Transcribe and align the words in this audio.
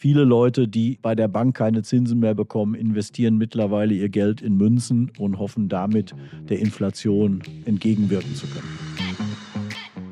Viele 0.00 0.22
Leute, 0.22 0.68
die 0.68 0.96
bei 1.02 1.16
der 1.16 1.26
Bank 1.26 1.56
keine 1.56 1.82
Zinsen 1.82 2.20
mehr 2.20 2.36
bekommen, 2.36 2.76
investieren 2.76 3.36
mittlerweile 3.36 3.94
ihr 3.94 4.08
Geld 4.08 4.40
in 4.40 4.56
Münzen 4.56 5.10
und 5.18 5.40
hoffen 5.40 5.68
damit 5.68 6.14
der 6.48 6.60
Inflation 6.60 7.42
entgegenwirken 7.64 8.32
zu 8.36 8.46
können. 8.46 8.78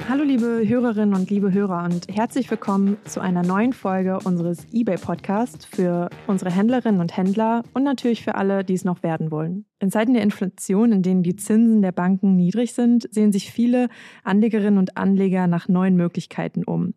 Hallo 0.08 0.24
liebe 0.24 0.64
Hörerinnen 0.66 1.14
und 1.14 1.30
liebe 1.30 1.52
Hörer 1.52 1.84
und 1.84 2.08
herzlich 2.08 2.50
willkommen 2.50 2.96
zu 3.04 3.20
einer 3.20 3.44
neuen 3.44 3.72
Folge 3.72 4.18
unseres 4.24 4.66
eBay 4.72 4.96
Podcasts 4.96 5.64
für 5.66 6.10
unsere 6.26 6.50
Händlerinnen 6.50 7.00
und 7.00 7.16
Händler 7.16 7.62
und 7.72 7.84
natürlich 7.84 8.24
für 8.24 8.34
alle, 8.34 8.64
die 8.64 8.74
es 8.74 8.84
noch 8.84 9.04
werden 9.04 9.30
wollen. 9.30 9.66
In 9.78 9.92
Zeiten 9.92 10.14
der 10.14 10.24
Inflation, 10.24 10.90
in 10.90 11.02
denen 11.02 11.22
die 11.22 11.36
Zinsen 11.36 11.80
der 11.80 11.92
Banken 11.92 12.34
niedrig 12.34 12.72
sind, 12.72 13.06
sehen 13.14 13.30
sich 13.30 13.52
viele 13.52 13.88
Anlegerinnen 14.24 14.80
und 14.80 14.96
Anleger 14.96 15.46
nach 15.46 15.68
neuen 15.68 15.94
Möglichkeiten 15.94 16.64
um. 16.64 16.94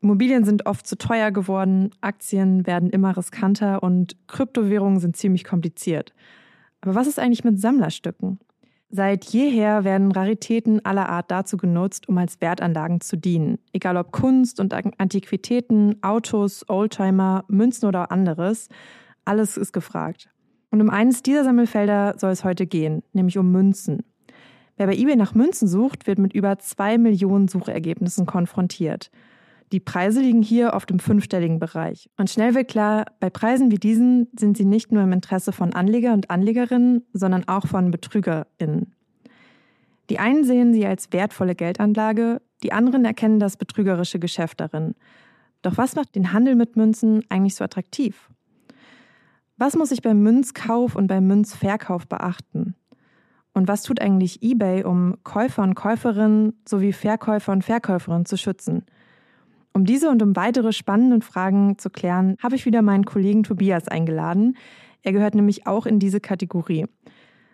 Immobilien 0.00 0.44
sind 0.44 0.66
oft 0.66 0.86
zu 0.86 0.96
teuer 0.96 1.30
geworden, 1.30 1.90
Aktien 2.00 2.66
werden 2.66 2.90
immer 2.90 3.16
riskanter 3.16 3.82
und 3.82 4.16
Kryptowährungen 4.28 5.00
sind 5.00 5.16
ziemlich 5.16 5.44
kompliziert. 5.44 6.14
Aber 6.80 6.94
was 6.94 7.08
ist 7.08 7.18
eigentlich 7.18 7.44
mit 7.44 7.60
Sammlerstücken? 7.60 8.38
Seit 8.90 9.24
jeher 9.26 9.84
werden 9.84 10.12
Raritäten 10.12 10.82
aller 10.84 11.08
Art 11.10 11.30
dazu 11.30 11.58
genutzt, 11.58 12.08
um 12.08 12.16
als 12.16 12.40
Wertanlagen 12.40 13.02
zu 13.02 13.16
dienen. 13.16 13.58
Egal 13.72 13.98
ob 13.98 14.12
Kunst 14.12 14.60
und 14.60 14.72
Antiquitäten, 14.72 16.02
Autos, 16.02 16.64
Oldtimer, 16.68 17.44
Münzen 17.48 17.86
oder 17.86 18.10
anderes, 18.10 18.68
alles 19.26 19.58
ist 19.58 19.72
gefragt. 19.72 20.30
Und 20.70 20.80
um 20.80 20.88
eines 20.88 21.22
dieser 21.22 21.44
Sammelfelder 21.44 22.14
soll 22.18 22.30
es 22.30 22.44
heute 22.44 22.66
gehen, 22.66 23.02
nämlich 23.12 23.36
um 23.36 23.50
Münzen. 23.52 24.04
Wer 24.78 24.86
bei 24.86 24.96
eBay 24.96 25.16
nach 25.16 25.34
Münzen 25.34 25.68
sucht, 25.68 26.06
wird 26.06 26.18
mit 26.18 26.32
über 26.32 26.58
zwei 26.58 26.96
Millionen 26.96 27.48
Suchergebnissen 27.48 28.24
konfrontiert. 28.24 29.10
Die 29.72 29.80
Preise 29.80 30.20
liegen 30.20 30.42
hier 30.42 30.72
oft 30.72 30.90
im 30.90 30.98
fünfstelligen 30.98 31.58
Bereich. 31.58 32.08
Und 32.16 32.30
schnell 32.30 32.54
wird 32.54 32.68
klar, 32.68 33.04
bei 33.20 33.28
Preisen 33.28 33.70
wie 33.70 33.78
diesen 33.78 34.28
sind 34.38 34.56
sie 34.56 34.64
nicht 34.64 34.92
nur 34.92 35.02
im 35.02 35.12
Interesse 35.12 35.52
von 35.52 35.74
Anleger 35.74 36.14
und 36.14 36.30
Anlegerinnen, 36.30 37.04
sondern 37.12 37.46
auch 37.48 37.66
von 37.66 37.90
BetrügerInnen. 37.90 38.94
Die 40.08 40.18
einen 40.18 40.44
sehen 40.44 40.72
sie 40.72 40.86
als 40.86 41.12
wertvolle 41.12 41.54
Geldanlage, 41.54 42.40
die 42.62 42.72
anderen 42.72 43.04
erkennen 43.04 43.40
das 43.40 43.56
betrügerische 43.56 44.18
Geschäft 44.18 44.60
darin. 44.60 44.94
Doch 45.62 45.76
was 45.76 45.96
macht 45.96 46.14
den 46.14 46.32
Handel 46.32 46.54
mit 46.54 46.76
Münzen 46.76 47.24
eigentlich 47.28 47.54
so 47.54 47.64
attraktiv? 47.64 48.30
Was 49.58 49.76
muss 49.76 49.90
ich 49.90 50.02
beim 50.02 50.22
Münzkauf 50.22 50.96
und 50.96 51.08
beim 51.08 51.26
Münzverkauf 51.26 52.06
beachten? 52.06 52.74
Und 53.52 53.68
was 53.68 53.82
tut 53.82 54.00
eigentlich 54.00 54.42
eBay, 54.42 54.84
um 54.84 55.16
Käufer 55.24 55.62
und 55.64 55.74
Käuferinnen 55.74 56.54
sowie 56.64 56.92
Verkäufer 56.92 57.52
und 57.52 57.64
Verkäuferinnen 57.64 58.24
zu 58.24 58.36
schützen? 58.36 58.86
Um 59.72 59.84
diese 59.84 60.10
und 60.10 60.22
um 60.22 60.34
weitere 60.36 60.72
spannende 60.72 61.24
Fragen 61.24 61.78
zu 61.78 61.90
klären, 61.90 62.36
habe 62.42 62.56
ich 62.56 62.66
wieder 62.66 62.82
meinen 62.82 63.04
Kollegen 63.04 63.42
Tobias 63.42 63.88
eingeladen. 63.88 64.56
Er 65.02 65.12
gehört 65.12 65.34
nämlich 65.34 65.66
auch 65.66 65.86
in 65.86 65.98
diese 65.98 66.20
Kategorie. 66.20 66.86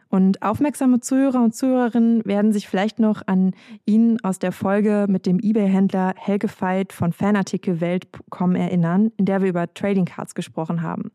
Und 0.09 0.43
aufmerksame 0.43 1.01
Zuhörer 1.01 1.43
und 1.43 1.57
Zuhörerinnen 1.57 2.25
werden 2.25 2.53
sich 2.53 2.69
vielleicht 2.69 3.01
noch 3.01 3.23
an 3.27 3.53
ihn 3.85 4.19
aus 4.23 4.39
der 4.39 4.53
Folge 4.53 5.07
mit 5.09 5.27
dem 5.27 5.41
eBay-Händler 5.41 6.15
Helge 6.17 6.49
Veit 6.61 6.93
von 6.93 7.13
Fanartikelwelt.com 7.13 8.55
erinnern, 8.55 9.11
in 9.17 9.25
der 9.25 9.43
wir 9.43 9.49
über 9.49 9.75
Trading 9.75 10.05
Cards 10.05 10.37
gesprochen 10.37 10.83
haben. 10.83 11.11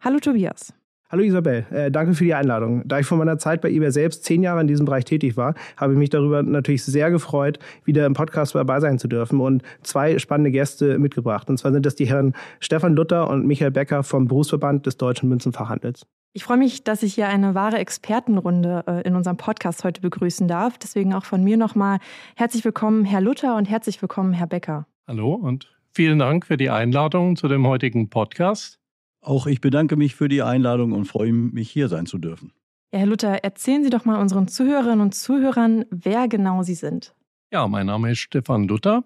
Hallo 0.00 0.18
Tobias. 0.18 0.74
Hallo 1.08 1.22
Isabel, 1.22 1.64
äh, 1.70 1.88
danke 1.88 2.14
für 2.14 2.24
die 2.24 2.34
Einladung. 2.34 2.82
Da 2.84 2.98
ich 2.98 3.06
von 3.06 3.18
meiner 3.18 3.38
Zeit 3.38 3.60
bei 3.60 3.70
eBay 3.70 3.92
selbst 3.92 4.24
zehn 4.24 4.42
Jahre 4.42 4.60
in 4.60 4.66
diesem 4.66 4.86
Bereich 4.86 5.04
tätig 5.04 5.36
war, 5.36 5.54
habe 5.76 5.92
ich 5.92 5.98
mich 6.00 6.10
darüber 6.10 6.42
natürlich 6.42 6.84
sehr 6.84 7.12
gefreut, 7.12 7.60
wieder 7.84 8.06
im 8.06 8.14
Podcast 8.14 8.56
dabei 8.56 8.80
sein 8.80 8.98
zu 8.98 9.06
dürfen 9.06 9.38
und 9.38 9.62
zwei 9.82 10.18
spannende 10.18 10.50
Gäste 10.50 10.98
mitgebracht. 10.98 11.48
Und 11.48 11.58
zwar 11.58 11.70
sind 11.70 11.86
das 11.86 11.94
die 11.94 12.06
Herren 12.06 12.34
Stefan 12.58 12.96
Luther 12.96 13.30
und 13.30 13.46
Michael 13.46 13.70
Becker 13.70 14.02
vom 14.02 14.26
Berufsverband 14.26 14.84
des 14.84 14.96
Deutschen 14.96 15.28
Münzenfachhandels. 15.28 16.02
Ich 16.32 16.42
freue 16.42 16.58
mich, 16.58 16.82
dass 16.82 17.04
ich 17.04 17.14
hier 17.14 17.28
eine 17.28 17.54
wahre 17.54 17.78
Expertenrunde 17.78 18.82
äh, 18.88 19.02
in 19.06 19.14
unserem 19.14 19.36
Podcast 19.36 19.84
heute 19.84 20.00
begrüßen 20.00 20.48
darf. 20.48 20.76
Deswegen 20.76 21.14
auch 21.14 21.24
von 21.24 21.44
mir 21.44 21.56
nochmal 21.56 21.98
herzlich 22.34 22.64
willkommen, 22.64 23.04
Herr 23.04 23.20
Luther, 23.20 23.54
und 23.54 23.66
herzlich 23.66 24.02
willkommen, 24.02 24.32
Herr 24.32 24.48
Becker. 24.48 24.88
Hallo 25.06 25.34
und 25.34 25.72
vielen 25.92 26.18
Dank 26.18 26.46
für 26.46 26.56
die 26.56 26.68
Einladung 26.68 27.36
zu 27.36 27.46
dem 27.46 27.64
heutigen 27.64 28.10
Podcast. 28.10 28.80
Auch 29.26 29.48
ich 29.48 29.60
bedanke 29.60 29.96
mich 29.96 30.14
für 30.14 30.28
die 30.28 30.42
Einladung 30.42 30.92
und 30.92 31.06
freue 31.06 31.32
mich, 31.32 31.68
hier 31.68 31.88
sein 31.88 32.06
zu 32.06 32.16
dürfen. 32.16 32.52
Ja, 32.92 33.00
Herr 33.00 33.06
Luther, 33.06 33.42
erzählen 33.42 33.82
Sie 33.82 33.90
doch 33.90 34.04
mal 34.04 34.20
unseren 34.20 34.46
Zuhörerinnen 34.46 35.00
und 35.00 35.16
Zuhörern, 35.16 35.84
wer 35.90 36.28
genau 36.28 36.62
Sie 36.62 36.76
sind. 36.76 37.12
Ja, 37.50 37.66
mein 37.66 37.86
Name 37.86 38.12
ist 38.12 38.20
Stefan 38.20 38.68
Luther 38.68 39.02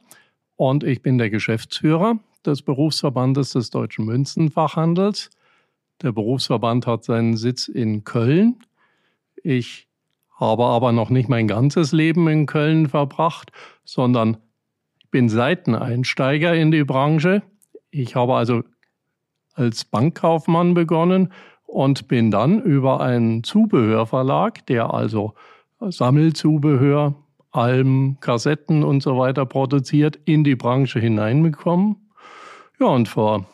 und 0.57 0.85
ich 0.85 1.01
bin 1.01 1.17
der 1.17 1.31
Geschäftsführer 1.31 2.19
des 2.45 2.61
Berufsverbandes 2.61 3.53
des 3.53 3.71
Deutschen 3.71 4.05
Münzenfachhandels. 4.05 5.31
Der 6.03 6.13
Berufsverband 6.13 6.87
hat 6.87 7.03
seinen 7.05 7.39
Sitz 7.39 7.69
in 7.69 8.05
Köln. 8.05 8.57
Ich 9.43 9.89
habe 10.39 10.67
aber 10.67 10.93
noch 10.93 11.09
nicht 11.09 11.31
mein 11.31 11.49
ganzes 11.49 11.93
Leben 11.93 12.29
in 12.29 12.45
Köln 12.45 12.91
verbracht, 12.91 13.53
sondern 13.85 14.37
bin 15.11 15.31
Seiteneinsteiger 15.31 16.55
in 16.55 16.71
die 16.71 16.85
Branche. 16.85 17.43
Ich 17.91 18.17
habe 18.17 18.35
also 18.35 18.65
als 19.61 19.85
Bankkaufmann 19.85 20.73
begonnen 20.75 21.33
und 21.67 22.09
bin 22.09 22.31
dann 22.31 22.61
über 22.63 23.01
einen 23.01 23.45
Zubehörverlag, 23.45 24.65
der 24.67 24.93
also 24.93 25.35
Sammelzubehör, 25.81 27.15
Alben, 27.53 28.19
Kassetten 28.21 28.83
und 28.83 29.03
so 29.03 29.19
weiter 29.19 29.45
produziert, 29.45 30.19
in 30.25 30.45
die 30.45 30.57
Branche 30.57 30.99
hineingekommen. 30.99 32.11
Ja, 32.81 32.87
und 32.87 33.09
vor 33.09 33.47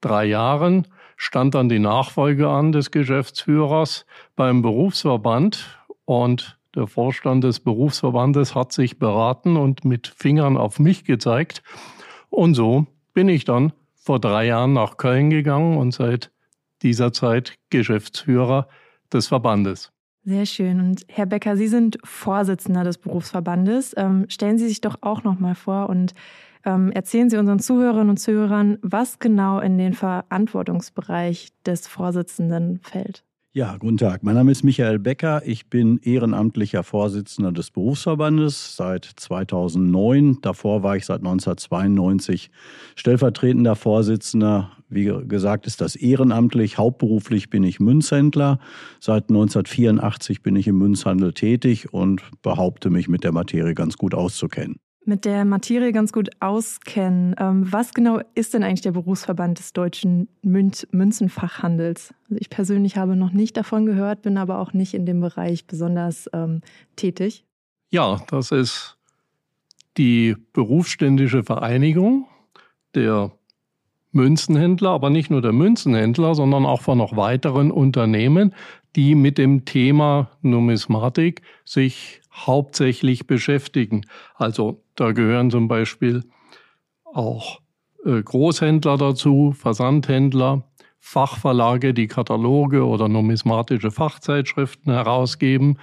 drei 0.00 0.24
Jahren 0.24 0.86
stand 1.16 1.54
dann 1.54 1.68
die 1.68 1.78
Nachfolge 1.78 2.48
an 2.48 2.72
des 2.72 2.90
Geschäftsführers 2.90 4.06
beim 4.34 4.62
Berufsverband 4.62 5.78
und 6.04 6.58
der 6.74 6.86
Vorstand 6.86 7.44
des 7.44 7.60
Berufsverbandes 7.60 8.54
hat 8.54 8.72
sich 8.72 8.98
beraten 8.98 9.56
und 9.58 9.84
mit 9.84 10.08
Fingern 10.08 10.56
auf 10.56 10.78
mich 10.78 11.04
gezeigt. 11.04 11.62
Und 12.30 12.54
so 12.54 12.86
bin 13.12 13.28
ich 13.28 13.44
dann 13.44 13.74
vor 14.02 14.18
drei 14.18 14.46
Jahren 14.46 14.72
nach 14.72 14.96
Köln 14.96 15.30
gegangen 15.30 15.76
und 15.76 15.92
seit 15.92 16.32
dieser 16.82 17.12
Zeit 17.12 17.54
Geschäftsführer 17.70 18.66
des 19.12 19.28
Verbandes. 19.28 19.92
Sehr 20.24 20.46
schön. 20.46 20.80
Und 20.80 21.04
Herr 21.08 21.26
Becker, 21.26 21.56
Sie 21.56 21.68
sind 21.68 21.98
Vorsitzender 22.04 22.84
des 22.84 22.98
Berufsverbandes. 22.98 23.94
Ähm, 23.96 24.26
stellen 24.28 24.58
Sie 24.58 24.68
sich 24.68 24.80
doch 24.80 24.98
auch 25.00 25.22
noch 25.22 25.38
mal 25.38 25.54
vor 25.54 25.88
und 25.88 26.14
ähm, 26.64 26.92
erzählen 26.92 27.30
Sie 27.30 27.36
unseren 27.36 27.58
Zuhörerinnen 27.58 28.10
und 28.10 28.18
Zuhörern, 28.18 28.78
was 28.82 29.18
genau 29.18 29.58
in 29.60 29.78
den 29.78 29.94
Verantwortungsbereich 29.94 31.48
des 31.66 31.86
Vorsitzenden 31.86 32.80
fällt. 32.82 33.24
Ja, 33.54 33.76
guten 33.76 33.98
Tag. 33.98 34.22
Mein 34.22 34.36
Name 34.36 34.50
ist 34.50 34.62
Michael 34.62 34.98
Becker. 34.98 35.42
Ich 35.44 35.68
bin 35.68 35.98
ehrenamtlicher 35.98 36.82
Vorsitzender 36.82 37.52
des 37.52 37.70
Berufsverbandes 37.70 38.76
seit 38.76 39.04
2009. 39.04 40.38
Davor 40.40 40.82
war 40.82 40.96
ich 40.96 41.04
seit 41.04 41.18
1992 41.18 42.50
stellvertretender 42.96 43.76
Vorsitzender. 43.76 44.70
Wie 44.88 45.04
gesagt, 45.28 45.66
ist 45.66 45.82
das 45.82 45.96
ehrenamtlich. 45.96 46.78
Hauptberuflich 46.78 47.50
bin 47.50 47.62
ich 47.62 47.78
Münzhändler. 47.78 48.58
Seit 49.00 49.24
1984 49.24 50.42
bin 50.42 50.56
ich 50.56 50.66
im 50.66 50.78
Münzhandel 50.78 51.34
tätig 51.34 51.92
und 51.92 52.22
behaupte 52.40 52.88
mich 52.88 53.06
mit 53.08 53.22
der 53.22 53.32
Materie 53.32 53.74
ganz 53.74 53.98
gut 53.98 54.14
auszukennen 54.14 54.76
mit 55.04 55.24
der 55.24 55.44
Materie 55.44 55.92
ganz 55.92 56.12
gut 56.12 56.30
auskennen. 56.40 57.34
Ähm, 57.38 57.70
was 57.70 57.92
genau 57.92 58.20
ist 58.34 58.54
denn 58.54 58.62
eigentlich 58.62 58.82
der 58.82 58.92
Berufsverband 58.92 59.58
des 59.58 59.72
deutschen 59.72 60.28
Münzenfachhandels? 60.42 62.14
Also 62.28 62.40
ich 62.40 62.50
persönlich 62.50 62.96
habe 62.96 63.16
noch 63.16 63.32
nicht 63.32 63.56
davon 63.56 63.86
gehört, 63.86 64.22
bin 64.22 64.38
aber 64.38 64.58
auch 64.58 64.72
nicht 64.72 64.94
in 64.94 65.06
dem 65.06 65.20
Bereich 65.20 65.66
besonders 65.66 66.30
ähm, 66.32 66.60
tätig. 66.96 67.44
Ja, 67.90 68.22
das 68.28 68.52
ist 68.52 68.96
die 69.98 70.36
berufsständische 70.52 71.42
Vereinigung 71.42 72.26
der 72.94 73.32
Münzenhändler, 74.12 74.90
aber 74.90 75.10
nicht 75.10 75.30
nur 75.30 75.42
der 75.42 75.52
Münzenhändler, 75.52 76.34
sondern 76.34 76.64
auch 76.64 76.82
von 76.82 76.98
noch 76.98 77.16
weiteren 77.16 77.70
Unternehmen, 77.70 78.54
die 78.94 79.14
mit 79.14 79.38
dem 79.38 79.64
Thema 79.64 80.30
Numismatik 80.42 81.42
sich 81.64 82.21
hauptsächlich 82.32 83.26
beschäftigen. 83.26 84.06
Also 84.34 84.82
da 84.94 85.12
gehören 85.12 85.50
zum 85.50 85.68
Beispiel 85.68 86.24
auch 87.04 87.60
äh, 88.04 88.22
Großhändler 88.22 88.96
dazu, 88.96 89.52
Versandhändler, 89.52 90.64
Fachverlage, 90.98 91.94
die 91.94 92.06
Kataloge 92.06 92.86
oder 92.86 93.08
numismatische 93.08 93.90
Fachzeitschriften 93.90 94.92
herausgeben, 94.92 95.78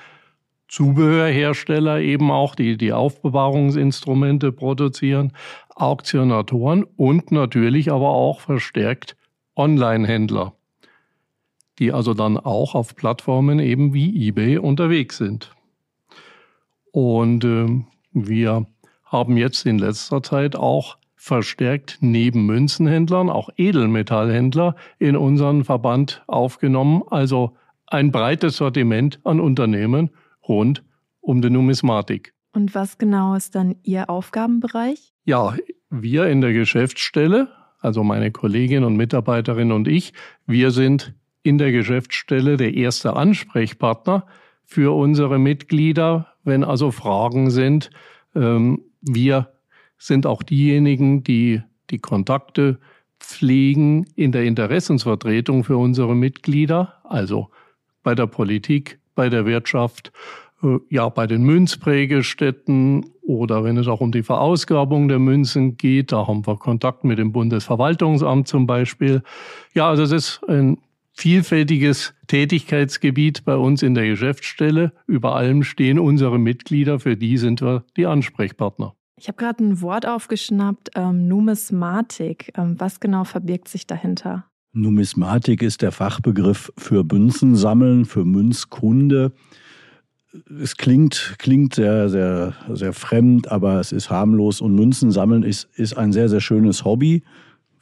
Zubehörhersteller 0.70 2.00
eben 2.00 2.30
auch, 2.32 2.56
die 2.56 2.78
die 2.78 2.94
Aufbewahrungsinstrumente 2.94 4.52
produzieren, 4.52 5.34
Auktionatoren 5.76 6.84
und 6.84 7.32
natürlich 7.32 7.92
aber 7.92 8.10
auch 8.10 8.40
verstärkt 8.40 9.18
Online-Händler, 9.56 10.54
die 11.80 11.92
also 11.92 12.14
dann 12.14 12.38
auch 12.38 12.76
auf 12.76 12.96
Plattformen 12.96 13.60
eben 13.60 13.94
wie 13.94 14.28
eBay 14.28 14.58
unterwegs 14.58 15.18
sind. 15.18 15.52
Und 16.92 17.44
äh, 17.44 17.84
wir 18.14 18.66
haben 19.04 19.38
jetzt 19.38 19.66
in 19.66 19.80
letzter 19.80 20.22
Zeit 20.24 20.56
auch 20.56 20.98
verstärkt 21.16 21.98
neben 22.00 22.46
Münzenhändlern 22.46 23.30
auch 23.30 23.50
Edelmetallhändler 23.58 24.76
in 25.00 25.18
unseren 25.18 25.66
Verband 25.66 26.24
aufgenommen. 26.28 27.04
Also 27.10 27.58
ein 27.88 28.12
breites 28.12 28.58
Sortiment 28.58 29.20
an 29.26 29.40
Unternehmen 29.40 30.12
rund 30.48 30.84
um 31.20 31.42
die 31.42 31.50
Numismatik. 31.50 32.34
Und 32.54 32.74
was 32.74 32.98
genau 32.98 33.36
ist 33.36 33.56
dann 33.56 33.76
Ihr 33.84 34.10
Aufgabenbereich? 34.10 35.14
Ja, 35.26 35.56
wir 35.90 36.28
in 36.28 36.42
der 36.42 36.54
Geschäftsstelle, 36.54 37.50
also 37.80 38.04
meine 38.04 38.32
Kollegin 38.32 38.84
und 38.84 38.96
Mitarbeiterin 38.96 39.72
und 39.72 39.88
ich, 39.88 40.14
wir 40.46 40.72
sind 40.72 41.14
in 41.44 41.58
der 41.58 41.72
Geschäftsstelle 41.72 42.58
der 42.58 42.74
erste 42.74 43.16
Ansprechpartner 43.16 44.26
für 44.66 44.96
unsere 44.96 45.40
Mitglieder, 45.40 46.28
wenn 46.50 46.66
also 46.66 46.92
Fragen 46.92 47.50
sind. 47.50 47.90
Ähm, 48.36 48.82
wir 49.02 49.54
sind 49.98 50.26
auch 50.26 50.44
diejenigen, 50.44 51.24
die 51.24 51.62
die 51.90 52.00
Kontakte 52.00 52.80
pflegen 53.20 54.06
in 54.16 54.32
der 54.32 54.44
Interessensvertretung 54.44 55.64
für 55.64 55.78
unsere 55.78 56.16
Mitglieder, 56.16 56.96
also 57.04 57.50
bei 58.04 58.16
der 58.16 58.28
Politik, 58.28 59.00
bei 59.16 59.30
der 59.30 59.46
Wirtschaft, 59.46 60.12
äh, 60.64 60.78
ja, 60.90 61.10
bei 61.10 61.28
den 61.28 61.44
Münzprägestätten 61.44 63.06
oder 63.22 63.64
wenn 63.64 63.78
es 63.78 63.88
auch 63.88 64.02
um 64.02 64.12
die 64.12 64.24
Verausgabung 64.24 65.08
der 65.08 65.20
Münzen 65.20 65.78
geht, 65.78 66.12
da 66.12 66.28
haben 66.28 66.48
wir 66.48 66.58
Kontakt 66.58 67.04
mit 67.04 67.20
dem 67.20 67.32
Bundesverwaltungsamt 67.32 68.48
zum 68.48 68.66
Beispiel. 68.66 69.22
Ja, 69.74 69.90
also 69.90 70.04
es 70.04 70.12
ist 70.12 70.42
ein 70.48 70.78
vielfältiges 71.20 72.14
Tätigkeitsgebiet 72.28 73.44
bei 73.44 73.58
uns 73.58 73.84
in 73.84 73.94
der 73.94 74.08
Geschäftsstelle. 74.08 74.94
Über 75.06 75.36
allem 75.36 75.64
stehen 75.64 76.00
unsere 76.00 76.40
Mitglieder, 76.40 77.00
für 77.00 77.18
die 77.18 77.38
sind 77.38 77.62
wir 77.62 77.84
die 77.98 78.06
Ansprechpartner. 78.06 78.96
Ich 79.18 79.28
habe 79.28 79.38
gerade 79.38 79.62
ein 79.62 79.82
Wort 79.82 80.08
aufgeschnappt, 80.08 80.92
ähm, 80.96 81.28
Numismatik. 81.28 82.54
Ähm, 82.56 82.76
was 82.80 83.02
genau 83.02 83.26
verbirgt 83.26 83.68
sich 83.68 83.86
dahinter? 83.86 84.46
Numismatik 84.72 85.62
ist 85.62 85.82
der 85.82 85.92
Fachbegriff 85.92 86.72
für 86.78 87.04
Münzensammeln, 87.04 88.06
für 88.06 88.24
Münzkunde. 88.24 89.34
Es 90.62 90.78
klingt, 90.78 91.36
klingt 91.38 91.76
sehr, 91.76 92.08
sehr, 92.08 92.54
sehr 92.70 92.94
fremd, 92.94 93.52
aber 93.52 93.82
es 93.82 93.92
ist 93.92 94.10
harmlos 94.10 94.62
und 94.62 94.74
Münzensammeln 94.74 95.44
ist, 95.44 95.68
ist 95.76 95.98
ein 95.98 96.14
sehr, 96.14 96.30
sehr 96.30 96.40
schönes 96.40 96.86
Hobby. 96.86 97.24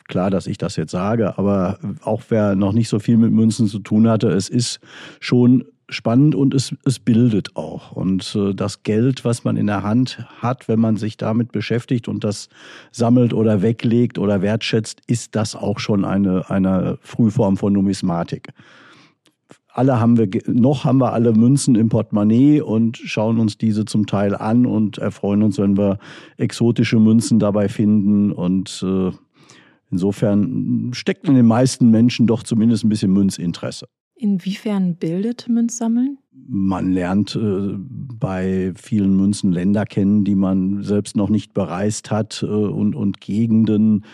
Klar, 0.07 0.29
dass 0.29 0.47
ich 0.47 0.57
das 0.57 0.75
jetzt 0.75 0.91
sage, 0.91 1.37
aber 1.37 1.79
auch 2.01 2.23
wer 2.29 2.55
noch 2.55 2.73
nicht 2.73 2.89
so 2.89 2.99
viel 2.99 3.17
mit 3.17 3.31
Münzen 3.31 3.67
zu 3.67 3.79
tun 3.79 4.07
hatte, 4.07 4.29
es 4.29 4.49
ist 4.49 4.79
schon 5.19 5.65
spannend 5.89 6.35
und 6.35 6.53
es, 6.53 6.75
es 6.85 6.99
bildet 6.99 7.55
auch. 7.55 7.91
Und 7.91 8.35
äh, 8.35 8.53
das 8.53 8.83
Geld, 8.83 9.23
was 9.25 9.43
man 9.43 9.57
in 9.57 9.67
der 9.67 9.83
Hand 9.83 10.25
hat, 10.39 10.67
wenn 10.67 10.79
man 10.79 10.97
sich 10.97 11.17
damit 11.17 11.51
beschäftigt 11.51 12.07
und 12.07 12.23
das 12.23 12.49
sammelt 12.91 13.33
oder 13.33 13.61
weglegt 13.61 14.17
oder 14.17 14.41
wertschätzt, 14.41 15.01
ist 15.07 15.35
das 15.35 15.55
auch 15.55 15.79
schon 15.79 16.03
eine, 16.03 16.49
eine 16.49 16.97
Frühform 17.01 17.57
von 17.57 17.73
Numismatik. 17.73 18.49
Alle 19.77 19.99
haben 19.99 20.17
wir, 20.17 20.27
noch 20.47 20.85
haben 20.85 20.97
wir 20.97 21.13
alle 21.13 21.33
Münzen 21.33 21.75
im 21.75 21.89
Portemonnaie 21.89 22.61
und 22.61 22.97
schauen 22.97 23.39
uns 23.39 23.59
diese 23.59 23.85
zum 23.85 24.07
Teil 24.07 24.35
an 24.35 24.65
und 24.65 24.97
erfreuen 24.97 25.43
uns, 25.43 25.59
wenn 25.59 25.77
wir 25.77 25.99
exotische 26.37 26.97
Münzen 26.97 27.37
dabei 27.37 27.69
finden. 27.69 28.31
Und 28.31 28.83
äh, 28.83 29.11
insofern 29.91 30.91
steckt 30.93 31.27
in 31.27 31.35
den 31.35 31.45
meisten 31.45 31.89
Menschen 31.91 32.27
doch 32.27 32.43
zumindest 32.43 32.83
ein 32.83 32.89
bisschen 32.89 33.11
Münzinteresse. 33.11 33.87
Inwiefern 34.19 34.95
bildet 34.95 35.47
Münzsammeln? 35.47 36.17
Man 36.31 36.91
lernt 36.91 37.35
äh, 37.35 37.75
bei 37.77 38.73
vielen 38.75 39.15
Münzen 39.15 39.51
Länder 39.51 39.85
kennen, 39.85 40.23
die 40.23 40.35
man 40.35 40.81
selbst 40.81 41.15
noch 41.15 41.29
nicht 41.29 41.53
bereist 41.53 42.09
hat 42.09 42.41
äh, 42.41 42.47
und, 42.47 42.95
und 42.95 43.21
Gegenden, 43.21 44.05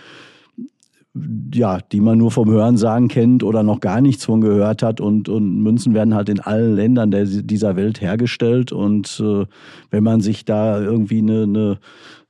ja, 1.54 1.80
die 1.80 2.02
man 2.02 2.18
nur 2.18 2.32
vom 2.32 2.50
Hörensagen 2.50 3.08
kennt 3.08 3.44
oder 3.44 3.64
noch 3.64 3.80
gar 3.80 4.02
nichts 4.02 4.26
von 4.26 4.42
gehört 4.42 4.84
hat. 4.84 5.00
Und, 5.00 5.30
und 5.30 5.62
Münzen 5.62 5.94
werden 5.94 6.16
halt 6.16 6.28
in 6.28 6.40
allen 6.40 6.76
Ländern 6.76 7.12
der, 7.12 7.26
dieser 7.26 7.76
Welt 7.76 8.02
hergestellt. 8.02 8.72
Und 8.72 9.22
äh, 9.24 9.46
wenn 9.90 10.04
man 10.04 10.22
sich 10.22 10.44
da 10.44 10.82
irgendwie 10.82 11.20
eine, 11.20 11.44
eine 11.44 11.80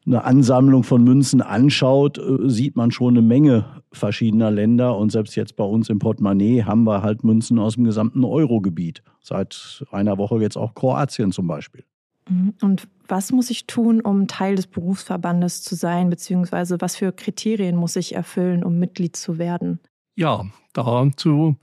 eine 0.05 0.23
Ansammlung 0.23 0.83
von 0.83 1.03
Münzen 1.03 1.41
anschaut, 1.41 2.17
äh, 2.17 2.49
sieht 2.49 2.75
man 2.75 2.91
schon 2.91 3.13
eine 3.13 3.21
Menge 3.21 3.65
verschiedener 3.91 4.51
Länder. 4.51 4.97
Und 4.97 5.11
selbst 5.11 5.35
jetzt 5.35 5.55
bei 5.55 5.63
uns 5.63 5.89
im 5.89 5.99
Portemonnaie 5.99 6.63
haben 6.63 6.83
wir 6.83 7.01
halt 7.01 7.23
Münzen 7.23 7.59
aus 7.59 7.75
dem 7.75 7.83
gesamten 7.83 8.23
Eurogebiet. 8.23 9.03
Seit 9.21 9.85
einer 9.91 10.17
Woche 10.17 10.39
jetzt 10.39 10.57
auch 10.57 10.73
Kroatien 10.73 11.31
zum 11.31 11.47
Beispiel. 11.47 11.83
Mhm. 12.29 12.53
Und 12.61 12.87
was 13.07 13.31
muss 13.31 13.49
ich 13.49 13.67
tun, 13.67 14.01
um 14.01 14.27
Teil 14.27 14.55
des 14.55 14.67
Berufsverbandes 14.67 15.61
zu 15.61 15.75
sein, 15.75 16.09
beziehungsweise 16.09 16.79
was 16.79 16.95
für 16.95 17.11
Kriterien 17.11 17.75
muss 17.75 17.95
ich 17.95 18.15
erfüllen, 18.15 18.63
um 18.63 18.79
Mitglied 18.79 19.15
zu 19.15 19.37
werden? 19.37 19.79
Ja, 20.15 20.45
dazu 20.73 21.57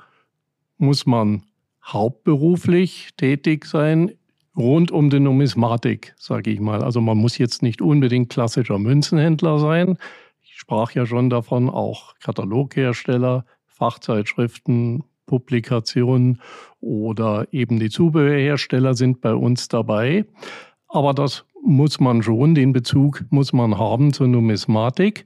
muss 0.78 1.06
man 1.06 1.42
hauptberuflich 1.84 3.10
tätig 3.16 3.64
sein 3.64 4.12
rund 4.56 4.90
um 4.90 5.10
die 5.10 5.20
Numismatik, 5.20 6.14
sage 6.18 6.50
ich 6.50 6.60
mal. 6.60 6.82
Also 6.82 7.00
man 7.00 7.18
muss 7.18 7.38
jetzt 7.38 7.62
nicht 7.62 7.80
unbedingt 7.82 8.30
klassischer 8.30 8.78
Münzenhändler 8.78 9.58
sein. 9.58 9.96
Ich 10.42 10.58
sprach 10.58 10.92
ja 10.92 11.06
schon 11.06 11.30
davon, 11.30 11.68
auch 11.70 12.14
Kataloghersteller, 12.20 13.44
Fachzeitschriften, 13.66 15.04
Publikationen 15.26 16.40
oder 16.80 17.46
eben 17.52 17.78
die 17.78 17.88
Zubehörhersteller 17.88 18.94
sind 18.94 19.20
bei 19.20 19.32
uns 19.32 19.68
dabei. 19.68 20.24
Aber 20.88 21.14
das 21.14 21.44
muss 21.62 22.00
man 22.00 22.22
schon, 22.22 22.54
den 22.54 22.72
Bezug 22.72 23.24
muss 23.30 23.52
man 23.52 23.78
haben 23.78 24.12
zur 24.12 24.26
Numismatik. 24.26 25.24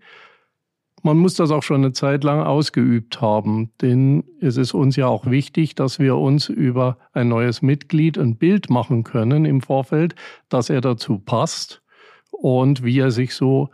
Man 1.07 1.19
muss 1.19 1.35
das 1.35 1.51
auch 1.51 1.63
schon 1.63 1.85
eine 1.85 1.93
Zeit 1.93 2.25
lang 2.25 2.41
ausgeübt 2.41 3.21
haben, 3.21 3.71
denn 3.83 4.25
es 4.41 4.57
ist 4.57 4.73
uns 4.73 4.97
ja 4.97 5.07
auch 5.07 5.27
wichtig, 5.27 5.75
dass 5.75 5.99
wir 5.99 6.17
uns 6.17 6.49
über 6.49 6.97
ein 7.13 7.29
neues 7.29 7.61
Mitglied 7.61 8.17
ein 8.17 8.37
Bild 8.37 8.71
machen 8.71 9.05
können 9.05 9.45
im 9.45 9.61
Vorfeld, 9.61 10.15
dass 10.49 10.71
er 10.71 10.81
dazu 10.81 11.19
passt 11.19 11.83
und 12.31 12.85
wie 12.85 13.01
er 13.01 13.11
sich 13.11 13.35
so 13.35 13.69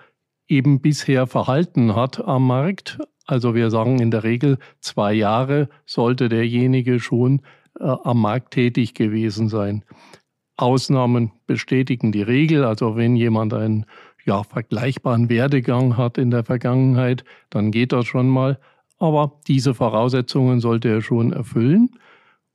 eben 0.48 0.80
bisher 0.80 1.28
verhalten 1.28 1.94
hat 1.94 2.18
am 2.18 2.48
Markt. 2.48 2.98
Also 3.26 3.54
wir 3.54 3.70
sagen 3.70 4.00
in 4.00 4.10
der 4.10 4.24
Regel 4.24 4.58
zwei 4.80 5.12
Jahre 5.12 5.68
sollte 5.86 6.28
derjenige 6.28 6.98
schon 6.98 7.42
äh, 7.78 7.84
am 7.84 8.22
Markt 8.22 8.54
tätig 8.54 8.94
gewesen 8.94 9.48
sein. 9.48 9.84
Ausnahmen 10.56 11.30
bestätigen 11.46 12.10
die 12.10 12.22
Regel. 12.22 12.64
Also 12.64 12.96
wenn 12.96 13.14
jemand 13.14 13.54
einen 13.54 13.86
ja, 14.24 14.42
vergleichbaren 14.42 15.28
Werdegang 15.28 15.96
hat 15.96 16.18
in 16.18 16.30
der 16.30 16.44
Vergangenheit, 16.44 17.24
dann 17.50 17.70
geht 17.70 17.92
das 17.92 18.06
schon 18.06 18.28
mal. 18.28 18.58
Aber 18.98 19.40
diese 19.46 19.74
Voraussetzungen 19.74 20.60
sollte 20.60 20.88
er 20.88 21.00
schon 21.00 21.32
erfüllen. 21.32 21.90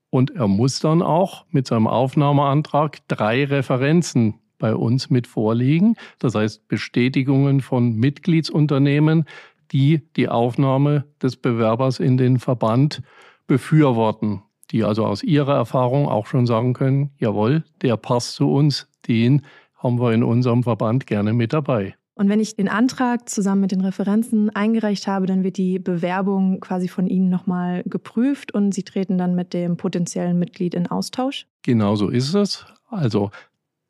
Und 0.10 0.31
er 0.31 0.48
muss 0.48 0.79
dann 0.79 1.01
auch 1.01 1.45
mit 1.50 1.67
seinem 1.67 1.88
Aufnahmeantrag 1.88 3.00
drei 3.07 3.45
Referenzen 3.45 4.36
bei 4.57 4.75
uns 4.75 5.10
mit 5.10 5.27
vorliegen. 5.27 5.95
Das 6.19 6.36
heißt 6.36 6.67
Bestätigungen 6.67 7.62
von 7.62 7.95
Mitgliedsunternehmen, 7.95 9.25
die 9.72 10.01
die 10.15 10.29
Aufnahme 10.29 11.05
des 11.22 11.36
Bewerbers 11.36 12.00
in 12.00 12.17
den 12.17 12.39
Verband 12.39 13.01
befürworten, 13.48 14.43
die 14.72 14.84
also 14.84 15.05
aus 15.05 15.24
ihrer 15.24 15.55
Erfahrung 15.55 16.07
auch 16.07 16.27
schon 16.27 16.45
sagen 16.45 16.74
können, 16.74 17.12
jawohl, 17.17 17.63
der 17.81 17.98
passt 17.98 18.36
zu 18.36 18.51
uns, 18.51 18.88
den 19.07 19.41
haben 19.86 20.00
wir 20.00 20.13
in 20.13 20.24
unserem 20.24 20.63
Verband 20.63 21.06
gerne 21.06 21.32
mit 21.32 21.54
dabei. 21.54 21.96
Und 22.15 22.30
wenn 22.30 22.39
ich 22.39 22.56
den 22.56 22.70
Antrag 22.70 23.30
zusammen 23.30 23.62
mit 23.62 23.72
den 23.72 23.82
Referenzen 23.82 24.50
eingereicht 24.50 25.06
habe, 25.06 25.25
dann 25.27 25.44
wird 25.44 25.58
die 25.58 25.80
Bewerbung 25.80 26.60
quasi 26.60 26.88
von 26.88 27.08
Ihnen 27.08 27.30
nochmal 27.30 27.84
geprüft 27.86 28.54
und 28.54 28.74
Sie 28.74 28.84
treten 28.84 29.18
dann 29.18 29.36
mit 29.36 29.54
dem 29.54 29.77
potenziellen 29.77 30.39
Mitglied 30.39 30.74
in 30.74 30.88
Austausch? 30.88 31.46
Genau 31.63 31.96
so 31.96 32.10
ist 32.10 32.34
es. 32.34 32.65
Also 32.89 33.32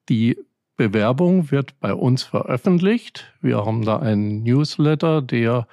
die 0.10 0.38
Bewerbung 0.75 1.52
wird 1.52 1.80
bei 1.80 1.94
uns 1.94 2.24
veröffentlicht. 2.24 3.32
Wir 3.42 3.66
haben 3.66 3.86
da 3.86 4.00
einen 4.00 4.44
Newsletter, 4.44 5.22
der 5.22 5.68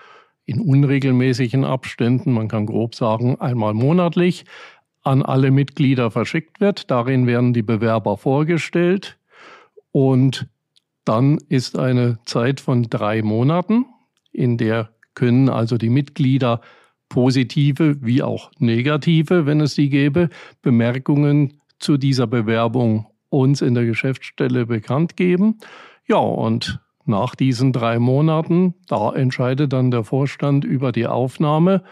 in 0.45 0.61
unregelmäßigen 0.61 1.65
Abständen, 1.65 2.33
man 2.33 2.49
kann 2.49 2.67
grob 2.67 2.95
sagen 2.95 3.41
einmal 3.41 3.75
monatlich, 3.75 4.45
an 5.03 5.23
alle 5.23 5.51
Mitglieder 5.51 6.11
verschickt 6.11 6.61
wird. 6.61 6.91
Darin 6.91 7.27
werden 7.27 7.55
die 7.55 7.63
Bewerber 7.63 8.17
vorgestellt. 8.17 9.19
Und 9.93 10.49
dann 11.05 11.39
ist 11.49 11.79
eine 11.79 12.19
Zeit 12.25 12.61
von 12.61 12.85
drei 12.85 13.23
Monaten, 13.23 13.87
in 14.33 14.57
der 14.57 14.91
können 15.15 15.49
also 15.49 15.77
die 15.77 15.91
Mitglieder 15.91 16.61
positive 17.09 17.97
wie 18.01 18.23
auch 18.23 18.51
negative, 18.59 19.45
wenn 19.45 19.61
es 19.61 19.75
die 19.75 19.91
gäbe, 19.91 20.31
Bemerkungen 20.63 21.61
zu 21.79 21.99
dieser 21.99 22.27
Bewerbung 22.27 23.07
uns 23.29 23.61
in 23.61 23.75
der 23.75 23.85
Geschäftsstelle 23.85 24.67
bekannt 24.67 25.17
geben. 25.17 25.59
Ja, 26.07 26.17
und 26.17 26.81
nach 27.05 27.35
diesen 27.35 27.73
drei 27.73 27.99
Monaten, 27.99 28.75
da 28.89 29.13
entscheidet 29.13 29.73
dann 29.73 29.91
der 29.91 30.05
Vorstand 30.05 30.65
über 30.65 30.93
die 30.93 31.07
Aufnahme. 31.07 31.83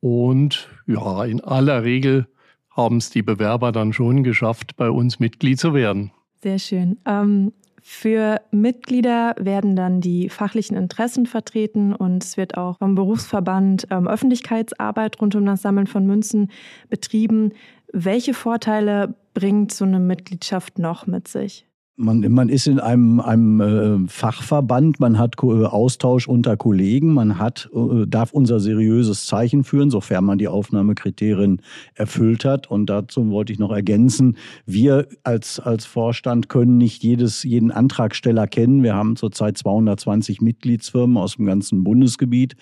Und 0.00 0.68
ja, 0.86 1.24
in 1.24 1.40
aller 1.42 1.84
Regel 1.84 2.26
haben 2.70 2.96
es 2.96 3.10
die 3.10 3.22
Bewerber 3.22 3.70
dann 3.70 3.92
schon 3.92 4.24
geschafft, 4.24 4.76
bei 4.76 4.90
uns 4.90 5.20
Mitglied 5.20 5.60
zu 5.60 5.74
werden. 5.74 6.12
Sehr 6.42 6.58
schön. 6.58 6.98
Ähm, 7.06 7.52
Für 7.84 8.40
Mitglieder 8.50 9.34
werden 9.38 9.74
dann 9.76 10.00
die 10.00 10.28
fachlichen 10.28 10.76
Interessen 10.76 11.26
vertreten 11.26 11.94
und 11.94 12.22
es 12.22 12.36
wird 12.36 12.56
auch 12.56 12.78
vom 12.78 12.94
Berufsverband 12.94 13.86
ähm, 13.90 14.06
Öffentlichkeitsarbeit 14.06 15.20
rund 15.20 15.34
um 15.34 15.46
das 15.46 15.62
Sammeln 15.62 15.86
von 15.86 16.06
Münzen 16.06 16.50
betrieben. 16.88 17.52
Welche 17.92 18.34
Vorteile 18.34 19.14
bringt 19.34 19.72
so 19.72 19.84
eine 19.84 19.98
Mitgliedschaft 20.00 20.78
noch 20.78 21.06
mit 21.06 21.28
sich? 21.28 21.66
Man, 21.96 22.20
man 22.32 22.48
ist 22.48 22.66
in 22.66 22.80
einem, 22.80 23.20
einem 23.20 23.60
äh, 23.60 24.08
Fachverband, 24.08 24.98
man 24.98 25.18
hat 25.18 25.36
äh, 25.42 25.46
Austausch 25.46 26.26
unter 26.26 26.56
Kollegen, 26.56 27.12
man 27.12 27.38
hat, 27.38 27.68
äh, 27.74 28.06
darf 28.06 28.32
unser 28.32 28.60
seriöses 28.60 29.26
Zeichen 29.26 29.62
führen, 29.62 29.90
sofern 29.90 30.24
man 30.24 30.38
die 30.38 30.48
Aufnahmekriterien 30.48 31.60
erfüllt 31.94 32.46
hat. 32.46 32.70
Und 32.70 32.86
dazu 32.86 33.28
wollte 33.28 33.52
ich 33.52 33.58
noch 33.58 33.72
ergänzen, 33.72 34.38
wir 34.64 35.06
als, 35.22 35.60
als 35.60 35.84
Vorstand 35.84 36.48
können 36.48 36.78
nicht 36.78 37.02
jedes, 37.02 37.42
jeden 37.42 37.70
Antragsteller 37.70 38.46
kennen. 38.46 38.82
Wir 38.82 38.94
haben 38.94 39.16
zurzeit 39.16 39.58
220 39.58 40.40
Mitgliedsfirmen 40.40 41.18
aus 41.18 41.36
dem 41.36 41.44
ganzen 41.44 41.84
Bundesgebiet. 41.84 42.56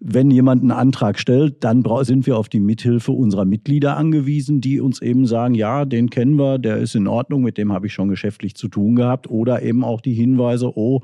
Wenn 0.00 0.32
jemand 0.32 0.62
einen 0.62 0.72
Antrag 0.72 1.20
stellt, 1.20 1.62
dann 1.62 1.84
sind 2.02 2.26
wir 2.26 2.36
auf 2.36 2.48
die 2.48 2.60
Mithilfe 2.60 3.12
unserer 3.12 3.44
Mitglieder 3.44 3.96
angewiesen, 3.96 4.60
die 4.60 4.80
uns 4.80 5.00
eben 5.00 5.26
sagen, 5.26 5.54
ja, 5.54 5.84
den 5.84 6.10
kennen 6.10 6.34
wir, 6.34 6.58
der 6.58 6.78
ist 6.78 6.96
in 6.96 7.06
Ordnung, 7.06 7.42
mit 7.42 7.56
dem 7.56 7.72
habe 7.72 7.86
ich 7.86 7.94
schon 7.94 8.08
geschäftlich 8.08 8.56
zu 8.56 8.63
tun 8.68 8.96
gehabt. 8.96 9.30
Oder 9.30 9.62
eben 9.62 9.84
auch 9.84 10.00
die 10.00 10.14
Hinweise, 10.14 10.76
oh, 10.76 11.02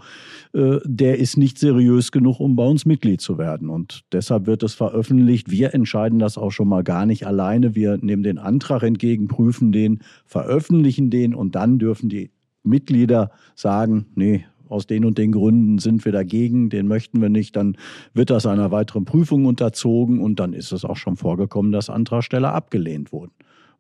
äh, 0.53 0.79
der 0.85 1.19
ist 1.19 1.37
nicht 1.37 1.59
seriös 1.59 2.13
genug, 2.13 2.41
um 2.41 2.57
bei 2.57 2.67
uns 2.67 2.87
Mitglied 2.87 3.21
zu 3.21 3.39
werden. 3.39 3.71
Und 3.71 4.03
deshalb 4.13 4.47
wird 4.47 4.63
es 4.63 4.75
veröffentlicht. 4.75 5.51
Wir 5.51 5.75
entscheiden 5.75 6.19
das 6.19 6.39
auch 6.39 6.51
schon 6.51 6.69
mal 6.69 6.85
gar 6.85 7.07
nicht 7.07 7.27
alleine. 7.27 7.75
Wir 7.75 7.99
nehmen 7.99 8.23
den 8.23 8.39
Antrag 8.39 8.83
entgegen, 8.83 9.29
prüfen 9.29 9.73
den, 9.73 10.01
veröffentlichen 10.27 11.11
den 11.11 11.35
und 11.35 11.55
dann 11.55 11.79
dürfen 11.79 12.09
die 12.09 12.31
Mitglieder 12.63 13.31
sagen, 13.55 14.07
nee, 14.15 14.45
aus 14.69 14.87
den 14.87 15.05
und 15.05 15.19
den 15.19 15.33
Gründen 15.33 15.79
sind 15.79 16.05
wir 16.05 16.13
dagegen, 16.13 16.71
den 16.71 16.87
möchten 16.87 17.21
wir 17.21 17.29
nicht, 17.29 17.57
dann 17.57 17.77
wird 18.15 18.31
das 18.31 18.47
einer 18.47 18.71
weiteren 18.71 19.05
Prüfung 19.05 19.47
unterzogen 19.47 20.21
und 20.21 20.39
dann 20.39 20.53
ist 20.53 20.73
es 20.73 20.85
auch 20.85 20.97
schon 20.97 21.17
vorgekommen, 21.17 21.73
dass 21.73 21.91
Antragsteller 21.91 22.55
abgelehnt 22.55 23.13
wurden 23.13 23.33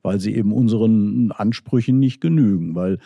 weil 0.03 0.21
sie 0.21 0.35
eben 0.35 0.53
unseren 0.53 1.33
Ansprüchen 1.33 1.99
nicht 1.99 2.21
genügen. 2.21 2.75
Weil 2.75 2.99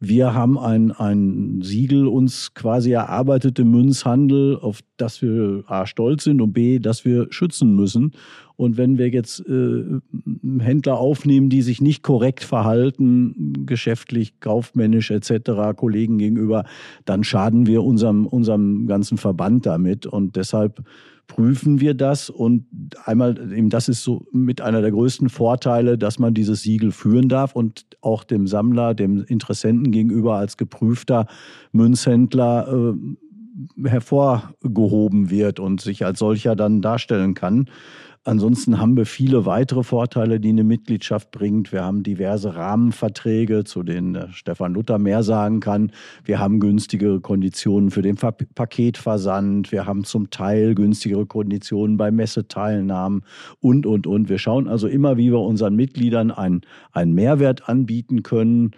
wir 0.00 0.34
haben 0.34 0.58
ein, 0.58 0.90
ein 0.92 1.60
Siegel 1.62 2.06
uns 2.06 2.54
quasi 2.54 2.92
erarbeitet 2.92 3.58
im 3.58 3.70
Münzhandel, 3.70 4.58
auf 4.58 4.80
das 4.96 5.22
wir 5.22 5.64
A 5.66 5.86
stolz 5.86 6.24
sind 6.24 6.40
und 6.40 6.52
B, 6.52 6.78
dass 6.78 7.04
wir 7.04 7.26
schützen 7.30 7.74
müssen. 7.74 8.12
Und 8.56 8.76
wenn 8.76 8.98
wir 8.98 9.08
jetzt 9.08 9.40
äh, 9.48 9.82
Händler 10.60 10.98
aufnehmen, 10.98 11.48
die 11.48 11.62
sich 11.62 11.80
nicht 11.80 12.02
korrekt 12.02 12.44
verhalten, 12.44 13.64
geschäftlich, 13.66 14.38
kaufmännisch 14.40 15.10
etc., 15.10 15.74
Kollegen 15.74 16.18
gegenüber, 16.18 16.64
dann 17.04 17.24
schaden 17.24 17.66
wir 17.66 17.82
unserem, 17.82 18.26
unserem 18.26 18.86
ganzen 18.86 19.18
Verband 19.18 19.66
damit. 19.66 20.06
Und 20.06 20.36
deshalb 20.36 20.84
prüfen 21.26 21.80
wir 21.80 21.94
das. 21.94 22.30
Und 22.30 22.66
einmal, 23.04 23.52
eben 23.52 23.70
das 23.70 23.88
ist 23.88 24.02
so 24.02 24.26
mit 24.32 24.60
einer 24.60 24.82
der 24.82 24.90
größten 24.90 25.28
Vorteile, 25.28 25.96
dass 25.96 26.18
man 26.18 26.34
dieses 26.34 26.62
Siegel 26.62 26.92
führen 26.92 27.28
darf 27.28 27.54
und 27.54 27.86
auch 28.00 28.24
dem 28.24 28.46
Sammler, 28.46 28.94
dem 28.94 29.24
Interessenten 29.24 29.92
gegenüber 29.92 30.36
als 30.36 30.56
geprüfter 30.56 31.26
Münzhändler 31.72 32.68
äh, 32.68 32.94
hervorgehoben 33.84 35.30
wird 35.30 35.60
und 35.60 35.80
sich 35.80 36.04
als 36.04 36.18
solcher 36.18 36.56
dann 36.56 36.82
darstellen 36.82 37.34
kann. 37.34 37.66
Ansonsten 38.24 38.78
haben 38.78 38.96
wir 38.96 39.04
viele 39.04 39.46
weitere 39.46 39.82
Vorteile, 39.82 40.38
die 40.38 40.50
eine 40.50 40.62
Mitgliedschaft 40.62 41.32
bringt. 41.32 41.72
Wir 41.72 41.82
haben 41.82 42.04
diverse 42.04 42.54
Rahmenverträge, 42.54 43.64
zu 43.64 43.82
denen 43.82 44.32
Stefan 44.32 44.74
Luther 44.74 45.00
mehr 45.00 45.24
sagen 45.24 45.58
kann. 45.58 45.90
Wir 46.24 46.38
haben 46.38 46.60
günstigere 46.60 47.20
Konditionen 47.20 47.90
für 47.90 48.02
den 48.02 48.14
Paketversand. 48.14 49.72
Wir 49.72 49.86
haben 49.86 50.04
zum 50.04 50.30
Teil 50.30 50.76
günstigere 50.76 51.26
Konditionen 51.26 51.96
bei 51.96 52.12
Messeteilnahmen 52.12 53.24
und, 53.58 53.86
und, 53.86 54.06
und. 54.06 54.28
Wir 54.28 54.38
schauen 54.38 54.68
also 54.68 54.86
immer, 54.86 55.16
wie 55.16 55.32
wir 55.32 55.40
unseren 55.40 55.74
Mitgliedern 55.74 56.30
einen, 56.30 56.60
einen 56.92 57.14
Mehrwert 57.14 57.68
anbieten 57.68 58.22
können 58.22 58.70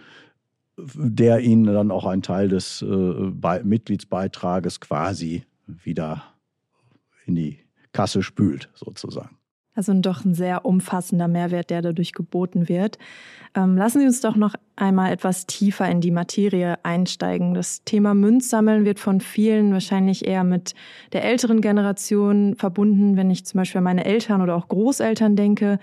der 0.76 1.40
ihnen 1.40 1.64
dann 1.64 1.90
auch 1.90 2.04
einen 2.04 2.22
Teil 2.22 2.48
des 2.48 2.82
äh, 2.82 3.60
Mitgliedsbeitrages 3.62 4.80
quasi 4.80 5.44
wieder 5.66 6.24
in 7.26 7.36
die 7.36 7.58
Kasse 7.92 8.22
spült, 8.22 8.70
sozusagen. 8.74 9.38
Also 9.76 9.92
doch 9.94 10.24
ein 10.24 10.34
sehr 10.34 10.64
umfassender 10.64 11.26
Mehrwert, 11.26 11.70
der 11.70 11.82
dadurch 11.82 12.12
geboten 12.12 12.68
wird. 12.68 12.98
Ähm, 13.56 13.76
lassen 13.76 14.00
Sie 14.00 14.06
uns 14.06 14.20
doch 14.20 14.36
noch 14.36 14.54
einmal 14.76 15.12
etwas 15.12 15.46
tiefer 15.46 15.88
in 15.90 16.00
die 16.00 16.12
Materie 16.12 16.76
einsteigen. 16.84 17.54
Das 17.54 17.82
Thema 17.84 18.14
Münzsammeln 18.14 18.84
wird 18.84 19.00
von 19.00 19.20
vielen 19.20 19.72
wahrscheinlich 19.72 20.26
eher 20.26 20.44
mit 20.44 20.74
der 21.12 21.24
älteren 21.24 21.60
Generation 21.60 22.54
verbunden. 22.54 23.16
Wenn 23.16 23.30
ich 23.30 23.46
zum 23.46 23.58
Beispiel 23.58 23.78
an 23.78 23.84
meine 23.84 24.04
Eltern 24.04 24.42
oder 24.42 24.54
auch 24.54 24.68
Großeltern 24.68 25.34
denke, 25.34 25.80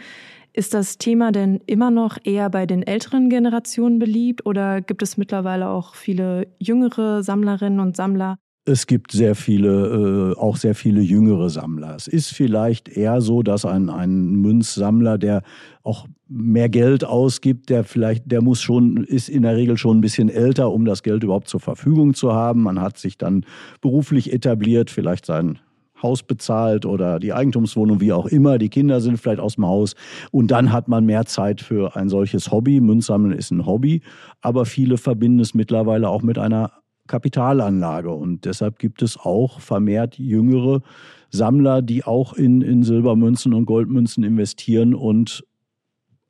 ist 0.53 0.73
das 0.73 0.97
Thema 0.97 1.31
denn 1.31 1.61
immer 1.65 1.91
noch 1.91 2.17
eher 2.23 2.49
bei 2.49 2.65
den 2.65 2.83
älteren 2.83 3.29
Generationen 3.29 3.99
beliebt 3.99 4.45
oder 4.45 4.81
gibt 4.81 5.01
es 5.01 5.17
mittlerweile 5.17 5.69
auch 5.69 5.95
viele 5.95 6.47
jüngere 6.59 7.23
Sammlerinnen 7.23 7.79
und 7.79 7.95
Sammler, 7.95 8.37
es 8.63 8.85
gibt 8.85 9.11
sehr 9.11 9.33
viele, 9.33 10.33
äh, 10.35 10.39
auch 10.39 10.55
sehr 10.55 10.75
viele 10.75 11.01
jüngere 11.01 11.49
Sammler. 11.49 11.95
Es 11.95 12.07
ist 12.07 12.29
vielleicht 12.29 12.89
eher 12.89 13.19
so, 13.19 13.41
dass 13.41 13.65
ein, 13.65 13.89
ein 13.89 14.35
Münzsammler, 14.35 15.17
der 15.17 15.41
auch 15.81 16.07
mehr 16.27 16.69
Geld 16.69 17.03
ausgibt, 17.03 17.69
der 17.69 17.83
vielleicht, 17.83 18.31
der 18.31 18.43
muss 18.43 18.61
schon, 18.61 18.97
ist 18.97 19.29
in 19.29 19.41
der 19.41 19.55
Regel 19.55 19.77
schon 19.77 19.97
ein 19.97 20.01
bisschen 20.01 20.29
älter, 20.29 20.71
um 20.71 20.85
das 20.85 21.01
Geld 21.01 21.23
überhaupt 21.23 21.47
zur 21.47 21.59
Verfügung 21.59 22.13
zu 22.13 22.33
haben. 22.33 22.61
Man 22.61 22.79
hat 22.79 22.99
sich 22.99 23.17
dann 23.17 23.45
beruflich 23.81 24.31
etabliert, 24.31 24.91
vielleicht 24.91 25.25
sein 25.25 25.57
Haus 26.03 26.23
bezahlt 26.23 26.85
oder 26.85 27.19
die 27.19 27.33
Eigentumswohnung, 27.33 28.01
wie 28.01 28.13
auch 28.13 28.25
immer. 28.25 28.57
Die 28.57 28.69
Kinder 28.69 29.01
sind 29.01 29.17
vielleicht 29.17 29.39
aus 29.39 29.55
dem 29.55 29.65
Haus. 29.65 29.95
Und 30.31 30.51
dann 30.51 30.71
hat 30.71 30.87
man 30.87 31.05
mehr 31.05 31.25
Zeit 31.25 31.61
für 31.61 31.95
ein 31.95 32.09
solches 32.09 32.51
Hobby. 32.51 32.81
Münzsammeln 32.81 33.37
ist 33.37 33.51
ein 33.51 33.65
Hobby, 33.65 34.01
aber 34.41 34.65
viele 34.65 34.97
verbinden 34.97 35.39
es 35.39 35.53
mittlerweile 35.53 36.09
auch 36.09 36.21
mit 36.21 36.37
einer 36.37 36.71
Kapitalanlage. 37.07 38.11
Und 38.11 38.45
deshalb 38.45 38.79
gibt 38.79 39.01
es 39.01 39.17
auch 39.17 39.59
vermehrt 39.59 40.17
jüngere 40.17 40.81
Sammler, 41.29 41.81
die 41.81 42.03
auch 42.03 42.33
in, 42.33 42.61
in 42.61 42.83
Silbermünzen 42.83 43.53
und 43.53 43.65
Goldmünzen 43.65 44.23
investieren 44.23 44.93
und 44.93 45.45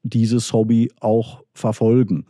dieses 0.04 0.54
Hobby 0.54 0.92
auch 1.00 1.44
verfolgen. 1.54 2.26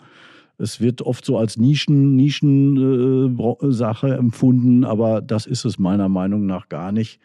Es 0.61 0.79
wird 0.79 1.01
oft 1.01 1.25
so 1.25 1.37
als 1.37 1.57
Nischen, 1.57 2.15
Nischensache 2.15 4.07
äh, 4.09 4.17
empfunden, 4.17 4.83
aber 4.85 5.21
das 5.21 5.47
ist 5.47 5.65
es 5.65 5.79
meiner 5.79 6.07
Meinung 6.07 6.45
nach 6.45 6.69
gar 6.69 6.91
nicht. 6.91 7.19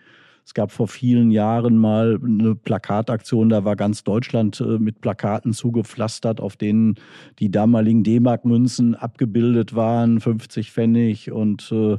Es 0.46 0.54
gab 0.54 0.70
vor 0.70 0.86
vielen 0.86 1.32
Jahren 1.32 1.76
mal 1.76 2.20
eine 2.24 2.54
Plakataktion, 2.54 3.48
da 3.48 3.64
war 3.64 3.74
ganz 3.74 4.04
Deutschland 4.04 4.60
äh, 4.60 4.78
mit 4.78 5.00
Plakaten 5.00 5.52
zugepflastert, 5.52 6.40
auf 6.40 6.56
denen 6.56 6.94
die 7.40 7.50
damaligen 7.50 8.04
D-Mark-Münzen 8.04 8.94
abgebildet 8.94 9.74
waren, 9.74 10.20
50 10.20 10.70
Pfennig 10.70 11.32
und 11.32 11.70
äh, 11.72 11.98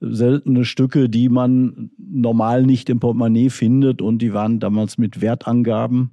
seltene 0.00 0.66
Stücke, 0.66 1.08
die 1.08 1.30
man 1.30 1.90
normal 1.98 2.64
nicht 2.64 2.90
im 2.90 3.00
Portemonnaie 3.00 3.48
findet 3.48 4.02
und 4.02 4.18
die 4.18 4.34
waren 4.34 4.60
damals 4.60 4.98
mit 4.98 5.20
Wertangaben 5.20 6.10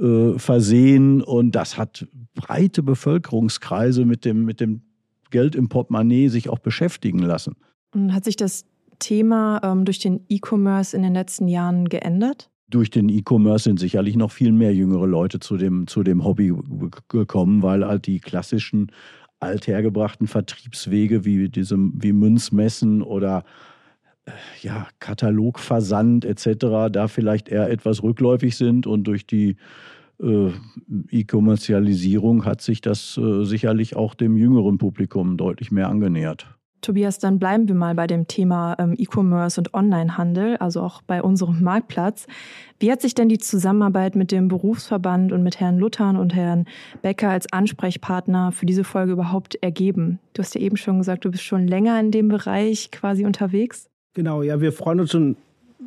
äh, 0.00 0.38
versehen 0.38 1.22
und 1.22 1.52
das 1.52 1.76
hat 1.76 2.06
breite 2.34 2.82
Bevölkerungskreise 2.82 4.04
mit 4.04 4.24
dem, 4.24 4.44
mit 4.44 4.60
dem 4.60 4.82
Geld 5.30 5.54
im 5.54 5.68
Portemonnaie 5.68 6.28
sich 6.28 6.48
auch 6.48 6.58
beschäftigen 6.58 7.20
lassen. 7.20 7.56
Und 7.94 8.12
hat 8.12 8.24
sich 8.24 8.36
das 8.36 8.64
Thema 8.98 9.60
ähm, 9.62 9.84
durch 9.84 9.98
den 9.98 10.24
E-Commerce 10.28 10.96
in 10.96 11.02
den 11.02 11.14
letzten 11.14 11.48
Jahren 11.48 11.88
geändert? 11.88 12.50
durch 12.70 12.90
den 12.90 13.08
E-Commerce 13.08 13.64
sind 13.64 13.80
sicherlich 13.80 14.16
noch 14.16 14.30
viel 14.30 14.52
mehr 14.52 14.72
jüngere 14.72 15.06
Leute 15.06 15.40
zu 15.40 15.56
dem, 15.56 15.86
zu 15.88 16.02
dem 16.02 16.24
Hobby 16.24 16.54
gekommen, 17.08 17.62
weil 17.62 17.84
halt 17.84 18.06
die 18.06 18.20
klassischen 18.20 18.92
althergebrachten 19.40 20.26
Vertriebswege 20.26 21.24
wie 21.24 21.48
diese, 21.48 21.76
wie 21.76 22.12
Münzmessen 22.12 23.02
oder 23.02 23.44
ja, 24.60 24.86
Katalogversand 24.98 26.24
etc. 26.24 26.90
da 26.90 27.08
vielleicht 27.08 27.48
eher 27.48 27.70
etwas 27.70 28.02
rückläufig 28.02 28.56
sind 28.56 28.86
und 28.86 29.04
durch 29.04 29.26
die 29.26 29.56
äh, 30.22 30.50
E-Kommerzialisierung 31.10 32.44
hat 32.44 32.60
sich 32.60 32.80
das 32.80 33.16
äh, 33.16 33.44
sicherlich 33.44 33.96
auch 33.96 34.14
dem 34.14 34.36
jüngeren 34.36 34.78
Publikum 34.78 35.36
deutlich 35.36 35.70
mehr 35.70 35.88
angenähert. 35.88 36.46
Tobias, 36.82 37.18
dann 37.18 37.38
bleiben 37.38 37.68
wir 37.68 37.74
mal 37.74 37.94
bei 37.94 38.06
dem 38.06 38.26
Thema 38.26 38.74
ähm, 38.78 38.94
E-Commerce 38.96 39.60
und 39.60 39.74
Onlinehandel, 39.74 40.56
also 40.56 40.80
auch 40.80 41.02
bei 41.02 41.22
unserem 41.22 41.62
Marktplatz. 41.62 42.26
Wie 42.78 42.90
hat 42.90 43.02
sich 43.02 43.14
denn 43.14 43.28
die 43.28 43.38
Zusammenarbeit 43.38 44.16
mit 44.16 44.32
dem 44.32 44.48
Berufsverband 44.48 45.32
und 45.32 45.42
mit 45.42 45.60
Herrn 45.60 45.78
Luthan 45.78 46.16
und 46.16 46.34
Herrn 46.34 46.64
Becker 47.02 47.28
als 47.28 47.52
Ansprechpartner 47.52 48.52
für 48.52 48.64
diese 48.64 48.84
Folge 48.84 49.12
überhaupt 49.12 49.56
ergeben? 49.56 50.20
Du 50.32 50.42
hast 50.42 50.54
ja 50.54 50.60
eben 50.62 50.78
schon 50.78 50.98
gesagt, 50.98 51.26
du 51.26 51.30
bist 51.30 51.44
schon 51.44 51.66
länger 51.66 52.00
in 52.00 52.12
dem 52.12 52.28
Bereich 52.28 52.90
quasi 52.90 53.26
unterwegs. 53.26 53.89
Genau, 54.14 54.42
ja, 54.42 54.60
wir 54.60 54.72
freuen 54.72 55.00
uns 55.00 55.12
schon 55.12 55.36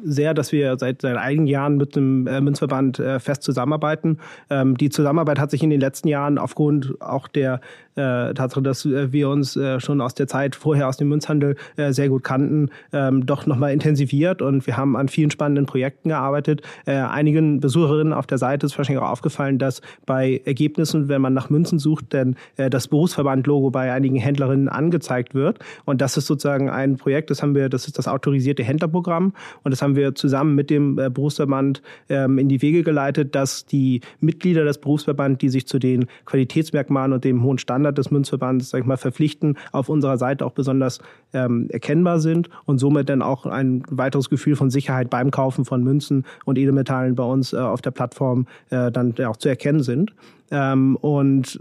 sehr, 0.04 0.34
dass 0.34 0.52
wir 0.52 0.78
seit, 0.78 1.02
seit 1.02 1.18
einigen 1.18 1.48
Jahren 1.48 1.78
mit 1.78 1.96
dem 1.96 2.28
äh, 2.28 2.42
Münzverband 2.42 3.00
äh, 3.00 3.20
fest 3.20 3.44
zusammenarbeiten. 3.44 4.18
Ähm, 4.50 4.78
die 4.78 4.90
Zusammenarbeit 4.90 5.40
hat 5.40 5.52
sich 5.52 5.64
in 5.64 5.70
den 5.70 5.80
letzten 5.80 6.08
Jahren 6.08 6.38
aufgrund 6.38 7.00
auch 7.02 7.28
der 7.28 7.62
äh, 7.96 8.34
Tatsache, 8.34 8.62
dass 8.62 8.86
äh, 8.86 9.12
wir 9.12 9.30
uns 9.30 9.56
äh, 9.56 9.80
schon 9.80 10.02
aus 10.02 10.16
der 10.16 10.28
Zeit 10.28 10.56
vorher 10.56 10.88
aus 10.88 10.98
dem 10.98 11.10
Münzhandel 11.10 11.56
äh, 11.78 11.92
sehr 11.92 12.10
gut 12.10 12.24
kannten, 12.24 12.70
ähm, 12.92 13.26
doch 13.26 13.46
nochmal 13.46 13.72
intensiviert 13.72 14.42
und 14.42 14.66
wir 14.66 14.78
haben 14.78 14.96
an 14.98 15.10
vielen 15.10 15.30
spannenden 15.30 15.66
Projekten 15.66 16.10
gearbeitet. 16.10 16.64
Äh, 16.86 16.96
einigen 16.96 17.60
Besucherinnen 17.60 18.14
auf 18.14 18.26
der 18.26 18.40
Seite 18.40 18.66
ist 18.66 18.78
wahrscheinlich 18.78 19.04
auch 19.04 19.10
aufgefallen, 19.10 19.60
dass 19.60 19.82
bei 20.06 20.42
Ergebnissen, 20.46 21.08
wenn 21.08 21.22
man 21.22 21.34
nach 21.34 21.50
Münzen 21.50 21.78
sucht, 21.78 22.14
denn 22.14 22.36
äh, 22.58 22.70
das 22.70 22.88
Berufsverband-Logo 22.88 23.70
bei 23.70 23.92
einigen 23.92 24.16
Händlerinnen 24.16 24.70
angezeigt 24.70 25.36
wird. 25.36 25.60
Und 25.86 26.02
das 26.02 26.18
ist 26.18 26.26
sozusagen 26.26 26.70
ein 26.70 26.98
Projekt, 26.98 27.30
das 27.30 27.44
haben 27.44 27.54
wir, 27.54 27.70
das 27.70 27.86
ist 27.86 28.00
das 28.00 28.08
autorisierte 28.08 28.64
Händlerprogramm 28.64 29.34
und 29.64 29.72
das 29.72 29.83
haben 29.84 29.96
wir 29.96 30.16
zusammen 30.16 30.56
mit 30.56 30.70
dem 30.72 30.98
äh, 30.98 31.10
Berufsverband 31.10 31.84
ähm, 32.10 32.40
in 32.40 32.50
die 32.50 32.62
Wege 32.62 32.82
geleitet, 32.82 33.36
dass 33.36 33.66
die 33.66 34.02
Mitglieder 34.20 34.63
des 34.66 34.80
Berufsverbands, 34.80 35.38
die 35.40 35.50
sich 35.50 35.68
zu 35.68 35.78
den 35.78 36.08
Qualitätsmerkmalen 36.25 37.13
und 37.13 37.24
dem 37.24 37.44
hohen 37.44 37.60
Standard 37.60 37.98
des 37.98 38.10
Münzverbandes, 38.10 38.72
sag 38.72 38.80
ich 38.80 38.86
mal, 38.86 38.98
verpflichten, 38.98 39.58
auf 39.72 39.90
unserer 39.90 40.18
Seite 40.18 40.46
auch 40.46 40.54
besonders 40.54 41.00
ähm, 41.34 41.68
erkennbar 41.70 42.20
sind 42.20 42.50
und 42.66 42.80
somit 42.80 43.10
dann 43.10 43.22
auch 43.22 43.46
ein 43.46 43.84
weiteres 43.90 44.30
Gefühl 44.30 44.56
von 44.56 44.72
Sicherheit 44.72 45.10
beim 45.10 45.30
Kaufen 45.30 45.66
von 45.66 45.84
Münzen 45.84 46.25
und 46.46 46.58
Edelmetallen 46.58 47.16
bei 47.16 47.24
uns 47.24 47.54
äh, 47.54 47.58
auf 47.58 47.82
der 47.82 47.92
Plattform 47.92 48.48
äh, 48.70 48.92
dann 48.92 49.13
auch 49.25 49.38
zu 49.38 49.50
erkennen 49.50 49.84
sind. 49.84 50.13
Ähm, 50.52 50.96
und 50.98 51.60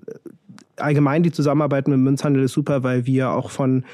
allgemein 0.76 1.22
die 1.22 1.32
Zusammenarbeit 1.32 1.86
mit 1.86 1.94
dem 1.94 2.02
Münzhandel 2.02 2.44
ist 2.44 2.52
super, 2.52 2.82
weil 2.82 3.06
wir 3.06 3.30
auch 3.30 3.50
von 3.50 3.84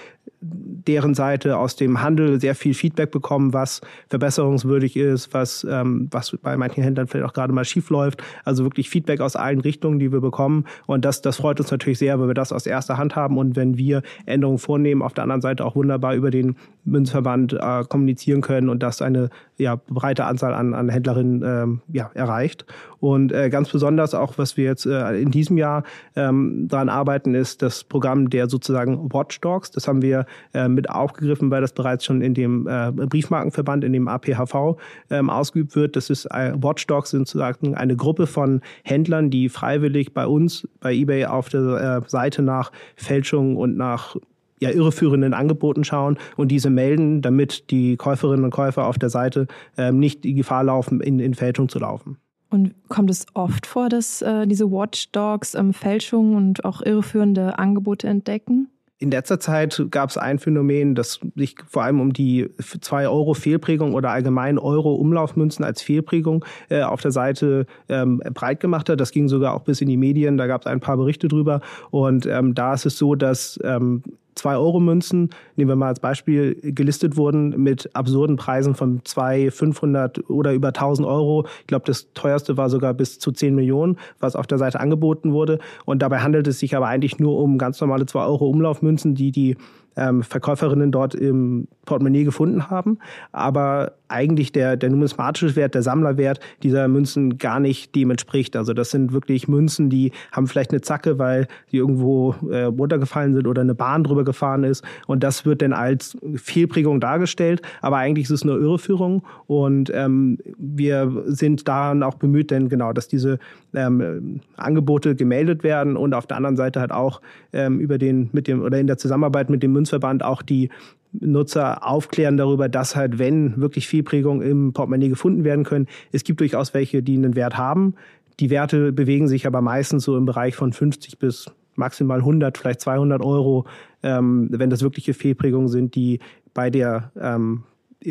deren 0.41 1.15
Seite 1.15 1.59
aus 1.59 1.75
dem 1.75 2.01
Handel 2.01 2.41
sehr 2.41 2.55
viel 2.55 2.73
Feedback 2.73 3.11
bekommen, 3.11 3.53
was 3.53 3.81
verbesserungswürdig 4.09 4.97
ist, 4.97 5.35
was, 5.35 5.67
ähm, 5.69 6.09
was 6.11 6.37
bei 6.43 6.57
manchen 6.57 6.83
Händlern 6.83 7.09
vielleicht 7.09 7.29
auch 7.29 7.33
gerade 7.33 7.53
mal 7.53 7.65
schief 7.65 7.91
läuft. 7.91 8.23
Also 8.45 8.65
wirklich 8.65 8.89
Feedback 8.89 9.21
aus 9.21 9.37
allen 9.37 9.61
Richtungen, 9.61 9.99
die 9.99 10.13
wir 10.13 10.21
bekommen. 10.21 10.65
Und 10.87 11.05
das, 11.05 11.23
das 11.23 11.39
freut 11.39 11.59
uns 11.59 11.71
natürlich 11.71 11.99
sehr, 11.99 12.21
weil 12.21 12.29
wir 12.29 12.35
das 12.35 12.53
aus 12.53 12.67
erster 12.67 12.99
Hand 12.99 13.17
haben 13.17 13.37
und 13.37 13.57
wenn 13.57 13.77
wir 13.77 14.03
Änderungen 14.27 14.59
vornehmen, 14.59 15.03
auf 15.03 15.13
der 15.13 15.25
anderen 15.25 15.41
Seite 15.43 15.65
auch 15.65 15.75
wunderbar 15.75 16.15
über 16.15 16.31
den 16.31 16.57
Münzverband 16.85 17.55
äh, 17.55 17.85
kommunizieren 17.89 18.41
können 18.41 18.69
und 18.69 18.83
das 18.83 19.03
eine 19.03 19.31
ja, 19.59 19.77
breite 19.77 20.25
Anzahl 20.25 20.55
an, 20.55 20.75
an 20.75 20.89
Händlerinnen 20.89 21.43
ähm, 21.45 21.81
ja, 21.93 22.11
erreicht. 22.15 22.65
Und 23.01 23.33
äh, 23.33 23.49
ganz 23.51 23.71
besonders 23.71 24.15
auch, 24.15 24.39
was 24.39 24.57
wir 24.57 24.65
jetzt 24.65 24.87
äh, 24.87 25.21
in 25.21 25.31
diesem 25.31 25.57
Jahr 25.57 25.85
ähm, 26.17 26.67
daran 26.69 26.89
arbeiten, 26.89 27.35
ist 27.35 27.63
das 27.63 27.85
Programm 27.85 28.31
der 28.31 28.49
sozusagen 28.49 29.13
Watchdogs. 29.13 29.71
Das 29.71 29.87
haben 29.87 30.03
wir 30.03 30.27
äh, 30.55 30.69
mit 30.69 30.91
aufgegriffen, 30.91 31.51
weil 31.51 31.61
das 31.61 31.73
bereits 31.73 32.05
schon 32.05 32.23
in 32.23 32.35
dem 32.35 32.67
äh, 32.67 32.91
Briefmarkenverband, 32.93 33.85
in 33.85 33.93
dem 33.93 34.09
APHV 34.09 34.77
ähm, 35.11 35.31
ausgeübt 35.31 35.77
wird. 35.77 35.97
Das 35.97 36.11
ist 36.11 36.27
äh, 36.27 36.53
Watchdogs 36.57 37.11
sind 37.11 37.29
sozusagen 37.29 37.75
eine 37.75 37.97
Gruppe 37.97 38.27
von 38.27 38.61
Händlern, 38.85 39.31
die 39.31 39.49
freiwillig 39.49 40.15
bei 40.15 40.27
uns, 40.27 40.67
bei 40.81 40.93
eBay 40.93 41.27
auf 41.27 41.49
der 41.49 42.03
äh, 42.05 42.09
Seite 42.09 42.43
nach 42.43 42.73
Fälschungen 42.97 43.57
und 43.57 43.77
nach 43.77 44.17
ja, 44.61 44.71
irreführenden 44.71 45.35
Angeboten 45.35 45.85
schauen 45.85 46.19
und 46.37 46.49
diese 46.49 46.71
melden, 46.71 47.23
damit 47.23 47.71
die 47.71 47.97
Käuferinnen 47.97 48.45
und 48.45 48.51
Käufer 48.51 48.87
auf 48.87 48.99
der 48.99 49.11
Seite 49.11 49.47
ähm, 49.77 49.99
nicht 49.99 50.25
die 50.25 50.35
Gefahr 50.35 50.65
laufen, 50.65 51.01
in, 51.01 51.19
in 51.19 51.35
Fälschung 51.35 51.69
zu 51.69 51.79
laufen. 51.79 52.19
Und 52.51 52.75
kommt 52.89 53.11
es 53.11 53.27
oft 53.35 53.67
vor, 53.67 53.89
dass 53.89 54.23
äh, 54.23 54.47
diese 54.47 54.71
Watchdogs 54.71 55.55
ähm, 55.55 55.75
Fälschungen 55.75 56.35
und 56.35 56.65
auch 56.65 56.81
irreführende 56.81 57.59
Angebote 57.59 58.09
entdecken? 58.09 58.69
In 59.01 59.13
letzter 59.13 59.39
Zeit 59.39 59.81
gab 59.91 60.11
es 60.11 60.19
ein 60.19 60.41
Phänomen, 60.41 60.97
das 60.97 61.21
sich 61.37 61.55
vor 61.69 61.85
allem 61.85 62.01
um 62.01 62.13
die 62.13 62.47
2-Euro-Fehlprägung 62.59 63.95
oder 63.95 64.11
allgemein 64.11 64.59
Euro-Umlaufmünzen 64.59 65.65
als 65.65 65.83
Fehlprägung 65.83 66.45
äh, 66.69 66.83
auf 66.83 67.01
der 67.01 67.13
Seite 67.13 67.67
ähm, 67.89 68.21
breit 68.35 68.59
gemacht 68.59 68.89
hat. 68.89 68.99
Das 68.99 69.13
ging 69.13 69.29
sogar 69.29 69.55
auch 69.55 69.63
bis 69.63 69.81
in 69.81 69.89
die 69.89 69.97
Medien, 69.97 70.37
da 70.37 70.49
gab 70.49 70.63
es 70.63 70.67
ein 70.67 70.81
paar 70.81 70.97
Berichte 70.97 71.29
drüber. 71.29 71.61
Und 71.91 72.27
ähm, 72.27 72.55
da 72.57 72.75
ist 72.75 72.87
es 72.87 72.99
so, 72.99 73.15
dass 73.15 73.61
ähm, 73.63 74.03
2-Euro-Münzen, 74.39 75.31
nehmen 75.57 75.69
wir 75.69 75.77
mal 75.77 75.89
als 75.89 76.01
Beispiel, 76.01 76.55
gelistet 76.63 77.17
wurden 77.17 77.51
mit 77.63 77.91
absurden 77.95 78.37
Preisen 78.37 78.75
von 78.75 79.01
2, 79.05 79.51
500 79.51 80.31
oder 80.31 80.53
über 80.53 80.69
1000 80.69 81.07
Euro. 81.07 81.47
Ich 81.61 81.67
glaube, 81.67 81.85
das 81.87 82.13
teuerste 82.15 82.57
war 82.57 82.71
sogar 82.71 82.95
bis 82.95 83.19
zu 83.19 83.33
10 83.33 83.55
Millionen, 83.55 83.99
was 84.21 84.37
auf 84.37 84.47
der 84.47 84.59
Seite 84.59 84.81
angeboten 84.81 85.33
wurde. 85.33 85.59
Und 85.85 86.03
dabei 86.03 86.21
handelt 86.21 86.47
es 86.47 86.59
sich 86.59 86.77
aber 86.77 86.87
eigentlich 86.87 87.19
nur 87.19 87.39
um 87.39 87.59
ganz 87.59 87.81
normale 87.81 88.05
2-Euro-Umlaufmünzen, 88.05 89.15
die 89.15 89.33
die 89.33 89.57
ähm, 89.99 90.23
Verkäuferinnen 90.23 90.93
dort 90.93 91.15
im 91.15 91.69
Portemonnaie 91.85 92.25
gefunden 92.25 92.71
haben, 92.71 92.99
aber 93.33 93.93
eigentlich 94.09 94.53
der, 94.53 94.77
der 94.77 94.91
numismatische 94.91 95.55
Wert, 95.57 95.75
der 95.75 95.83
Sammlerwert 95.83 96.41
dieser 96.63 96.89
Münzen 96.89 97.39
gar 97.39 97.61
nicht 97.61 97.95
dem 97.95 98.11
entspricht. 98.11 98.57
Also 98.57 98.73
das 98.73 98.91
sind 98.91 99.13
wirklich 99.13 99.49
Münzen, 99.49 99.91
die 99.91 100.13
haben 100.33 100.47
vielleicht 100.47 100.71
eine 100.71 100.81
Zacke, 100.81 101.19
weil 101.19 101.47
die 101.73 101.77
irgendwo 101.77 102.35
äh, 102.51 102.65
runtergefallen 102.65 103.35
sind 103.35 103.47
oder 103.47 103.63
eine 103.63 103.75
Bahn 103.75 104.05
drüber 104.05 104.25
gefahren 104.25 104.65
ist. 104.65 104.83
Und 105.07 105.23
das 105.23 105.45
wird 105.45 105.63
dann 105.63 105.73
als 105.73 106.17
Fehlprägung 106.37 107.01
dargestellt, 107.01 107.63
aber 107.83 107.99
eigentlich 107.99 108.25
ist 108.25 108.31
es 108.31 108.45
nur 108.45 108.59
Irreführung. 108.59 109.23
Und 109.47 109.91
ähm, 109.95 110.39
wir 110.57 111.25
sind 111.27 111.69
daran 111.69 112.03
auch 112.03 112.15
bemüht, 112.15 112.51
denn 112.51 112.69
genau, 112.69 112.93
dass 112.93 113.09
diese 113.09 113.39
ähm, 113.75 114.41
Angebote 114.57 115.15
gemeldet 115.15 115.63
werden 115.63 115.97
und 115.97 116.15
auf 116.15 116.27
der 116.27 116.37
anderen 116.37 116.57
Seite 116.57 116.81
halt 116.81 116.93
auch 116.93 117.21
ähm, 117.53 117.81
über 117.81 117.99
den 117.99 118.31
mit 118.33 118.49
dem 118.49 118.63
oder 118.63 118.79
in 118.79 118.87
der 118.87 118.99
Zusammenarbeit 118.99 119.51
mit 119.51 119.63
dem 119.63 119.73
Münzverband 119.73 120.25
auch 120.25 120.43
die 120.43 120.71
Nutzer 121.13 121.87
aufklären 121.87 122.37
darüber, 122.37 122.69
dass 122.69 122.95
halt, 122.95 123.19
wenn 123.19 123.61
wirklich 123.61 123.89
Fehlprägungen 123.89 124.47
im 124.47 124.73
Portemonnaie 124.73 125.09
gefunden 125.09 125.45
werden 125.45 125.65
können, 125.65 125.87
es 126.13 126.25
gibt 126.25 126.41
durchaus 126.41 126.75
welche, 126.75 127.03
die 127.03 127.17
einen 127.17 127.35
Wert 127.35 127.57
haben. 127.57 127.95
Die 128.41 128.51
Werte 128.51 128.93
bewegen 128.93 129.27
sich 129.27 129.47
aber 129.47 129.63
meistens 129.63 130.05
so 130.05 130.17
im 130.17 130.27
Bereich 130.27 130.55
von 130.55 130.73
50 130.73 131.19
bis 131.19 131.47
maximal 131.75 132.19
100, 132.19 132.59
vielleicht 132.59 132.81
200 132.81 133.23
Euro, 133.23 133.65
ähm, 134.03 134.49
wenn 134.51 134.71
das 134.71 134.83
wirkliche 134.83 135.15
Fehlprägungen 135.15 135.69
sind, 135.69 135.95
die 135.95 136.21
bei 136.55 136.71
der 136.71 137.13
ähm, 137.19 137.65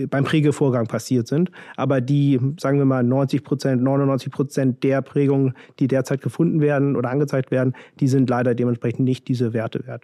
beim 0.10 0.24
Prägevorgang 0.24 0.88
passiert 0.88 1.28
sind. 1.28 1.52
Aber 1.76 2.02
die, 2.02 2.40
sagen 2.60 2.78
wir 2.78 2.86
mal, 2.86 3.04
90 3.04 3.44
Prozent, 3.44 3.82
99 3.82 4.32
Prozent 4.32 4.84
der 4.84 5.02
Prägungen, 5.02 5.54
die 5.80 5.88
derzeit 5.88 6.22
gefunden 6.22 6.62
werden 6.62 6.96
oder 6.96 7.10
angezeigt 7.10 7.52
werden, 7.52 7.74
die 8.00 8.08
sind 8.08 8.30
leider 8.30 8.56
dementsprechend 8.56 9.06
nicht 9.06 9.28
diese 9.28 9.54
Werte 9.54 9.86
wert. 9.88 10.04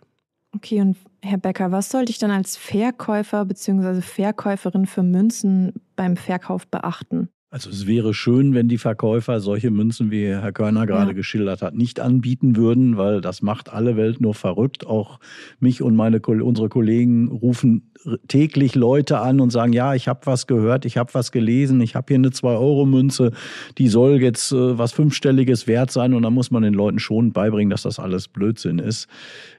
Okay, 0.55 0.81
und 0.81 0.97
Herr 1.21 1.39
Becker, 1.39 1.71
was 1.71 1.89
sollte 1.89 2.11
ich 2.11 2.19
dann 2.19 2.29
als 2.29 2.57
Verkäufer 2.57 3.43
bzw. 3.45 4.01
Verkäuferin 4.01 4.85
für 4.85 5.01
Münzen 5.01 5.73
beim 5.95 6.15
Verkauf 6.15 6.67
beachten? 6.67 7.29
Also 7.53 7.69
es 7.69 7.85
wäre 7.85 8.15
schön, 8.15 8.55
wenn 8.55 8.67
die 8.67 8.79
Verkäufer 8.79 9.39
solche 9.39 9.69
Münzen, 9.69 10.09
wie 10.09 10.25
Herr 10.25 10.51
Körner 10.51 10.87
gerade 10.87 11.11
ja. 11.11 11.13
geschildert 11.13 11.61
hat, 11.61 11.75
nicht 11.75 11.99
anbieten 11.99 12.55
würden, 12.55 12.97
weil 12.97 13.21
das 13.21 13.43
macht 13.43 13.71
alle 13.71 13.95
Welt 13.95 14.19
nur 14.19 14.33
verrückt. 14.33 14.87
Auch 14.87 15.19
mich 15.59 15.83
und 15.83 15.95
meine, 15.95 16.19
unsere 16.19 16.69
Kollegen 16.69 17.27
rufen 17.27 17.91
täglich 18.27 18.75
Leute 18.75 19.19
an 19.19 19.39
und 19.39 19.51
sagen, 19.51 19.73
ja, 19.73 19.93
ich 19.93 20.07
habe 20.07 20.21
was 20.25 20.47
gehört, 20.47 20.85
ich 20.85 20.97
habe 20.97 21.13
was 21.13 21.31
gelesen, 21.31 21.81
ich 21.81 21.95
habe 21.95 22.05
hier 22.09 22.17
eine 22.17 22.29
2-Euro-Münze, 22.29 23.31
die 23.77 23.87
soll 23.87 24.21
jetzt 24.21 24.51
äh, 24.51 24.77
was 24.77 24.91
Fünfstelliges 24.91 25.67
wert 25.67 25.91
sein 25.91 26.13
und 26.13 26.23
da 26.23 26.29
muss 26.29 26.51
man 26.51 26.63
den 26.63 26.73
Leuten 26.73 26.99
schon 26.99 27.31
beibringen, 27.31 27.69
dass 27.69 27.83
das 27.83 27.99
alles 27.99 28.27
Blödsinn 28.27 28.79
ist. 28.79 29.07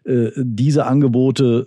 Äh, 0.04 0.30
diese 0.36 0.86
Angebote 0.86 1.66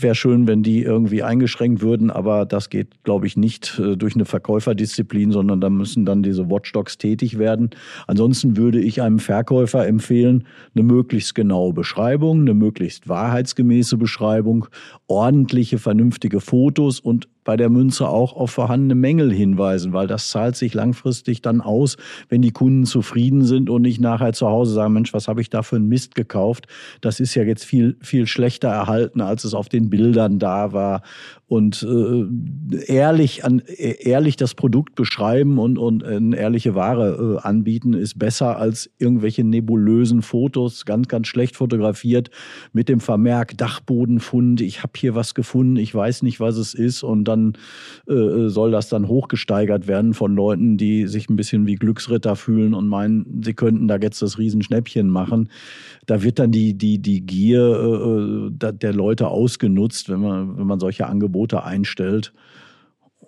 wäre 0.00 0.14
schön, 0.14 0.46
wenn 0.46 0.62
die 0.62 0.82
irgendwie 0.82 1.22
eingeschränkt 1.22 1.82
würden, 1.82 2.10
aber 2.10 2.46
das 2.46 2.70
geht, 2.70 3.02
glaube 3.02 3.26
ich, 3.26 3.36
nicht 3.36 3.78
äh, 3.78 3.96
durch 3.96 4.14
eine 4.14 4.24
Verkäuferdisziplin, 4.24 5.32
sondern 5.32 5.60
da 5.60 5.70
müssen 5.70 6.04
dann 6.04 6.22
diese 6.22 6.48
Watchdogs 6.50 6.98
tätig 6.98 7.38
werden. 7.38 7.70
Ansonsten 8.06 8.56
würde 8.56 8.80
ich 8.80 9.02
einem 9.02 9.18
Verkäufer 9.18 9.86
empfehlen, 9.86 10.44
eine 10.74 10.84
möglichst 10.84 11.34
genaue 11.34 11.72
Beschreibung, 11.72 12.42
eine 12.42 12.54
möglichst 12.54 13.08
wahrheitsgemäße 13.08 13.96
Beschreibung, 13.96 14.66
ordentliche, 15.06 15.78
vernünftige 15.78 15.97
Fotos 16.40 17.00
und 17.00 17.28
bei 17.48 17.56
der 17.56 17.70
Münze 17.70 18.06
auch 18.06 18.36
auf 18.36 18.50
vorhandene 18.50 18.94
Mängel 18.94 19.32
hinweisen, 19.32 19.94
weil 19.94 20.06
das 20.06 20.28
zahlt 20.28 20.54
sich 20.54 20.74
langfristig 20.74 21.40
dann 21.40 21.62
aus, 21.62 21.96
wenn 22.28 22.42
die 22.42 22.50
Kunden 22.50 22.84
zufrieden 22.84 23.42
sind 23.46 23.70
und 23.70 23.80
nicht 23.80 24.02
nachher 24.02 24.34
zu 24.34 24.48
Hause 24.48 24.74
sagen, 24.74 24.92
Mensch, 24.92 25.14
was 25.14 25.28
habe 25.28 25.40
ich 25.40 25.48
da 25.48 25.62
für 25.62 25.76
einen 25.76 25.88
Mist 25.88 26.14
gekauft? 26.14 26.66
Das 27.00 27.20
ist 27.20 27.34
ja 27.34 27.44
jetzt 27.44 27.64
viel, 27.64 27.96
viel 28.02 28.26
schlechter 28.26 28.68
erhalten, 28.68 29.22
als 29.22 29.44
es 29.44 29.54
auf 29.54 29.70
den 29.70 29.88
Bildern 29.88 30.38
da 30.38 30.74
war. 30.74 31.00
Und 31.46 31.82
äh, 31.82 32.84
ehrlich 32.92 33.42
an 33.46 33.62
ehrlich 33.78 34.36
das 34.36 34.54
Produkt 34.54 34.94
beschreiben 34.96 35.58
und 35.58 35.78
und 35.78 36.04
eine 36.04 36.36
ehrliche 36.36 36.74
Ware 36.74 37.38
äh, 37.42 37.46
anbieten 37.46 37.94
ist 37.94 38.18
besser 38.18 38.58
als 38.58 38.90
irgendwelche 38.98 39.44
nebulösen 39.44 40.20
Fotos 40.20 40.84
ganz 40.84 41.08
ganz 41.08 41.26
schlecht 41.26 41.56
fotografiert 41.56 42.28
mit 42.74 42.90
dem 42.90 43.00
Vermerk 43.00 43.56
Dachbodenfund. 43.56 44.60
Ich 44.60 44.82
habe 44.82 44.92
hier 44.96 45.14
was 45.14 45.34
gefunden 45.34 45.76
ich 45.76 45.94
weiß 45.94 46.20
nicht 46.20 46.38
was 46.38 46.58
es 46.58 46.74
ist. 46.74 47.02
Und 47.02 47.24
dann 47.24 47.37
äh, 48.08 48.48
soll 48.48 48.70
das 48.70 48.88
dann 48.88 49.08
hochgesteigert 49.08 49.86
werden 49.86 50.14
von 50.14 50.34
Leuten 50.34 50.76
die 50.76 51.06
sich 51.06 51.28
ein 51.28 51.36
bisschen 51.36 51.66
wie 51.66 51.76
Glücksritter 51.76 52.36
fühlen 52.36 52.74
und 52.74 52.88
meinen 52.88 53.42
sie 53.44 53.54
könnten 53.54 53.88
da 53.88 53.96
jetzt 53.96 54.22
das 54.22 54.38
Riesenschnäppchen 54.38 55.08
machen 55.08 55.50
da 56.06 56.22
wird 56.22 56.38
dann 56.38 56.50
die 56.50 56.74
die 56.74 56.98
die 56.98 57.24
Gier 57.24 58.50
äh, 58.50 58.68
äh 58.68 58.72
der 58.72 58.92
Leute 58.92 59.28
ausgenutzt 59.28 60.08
wenn 60.08 60.20
man 60.20 60.58
wenn 60.58 60.66
man 60.66 60.80
solche 60.80 61.06
Angebote 61.06 61.62
einstellt. 61.64 62.32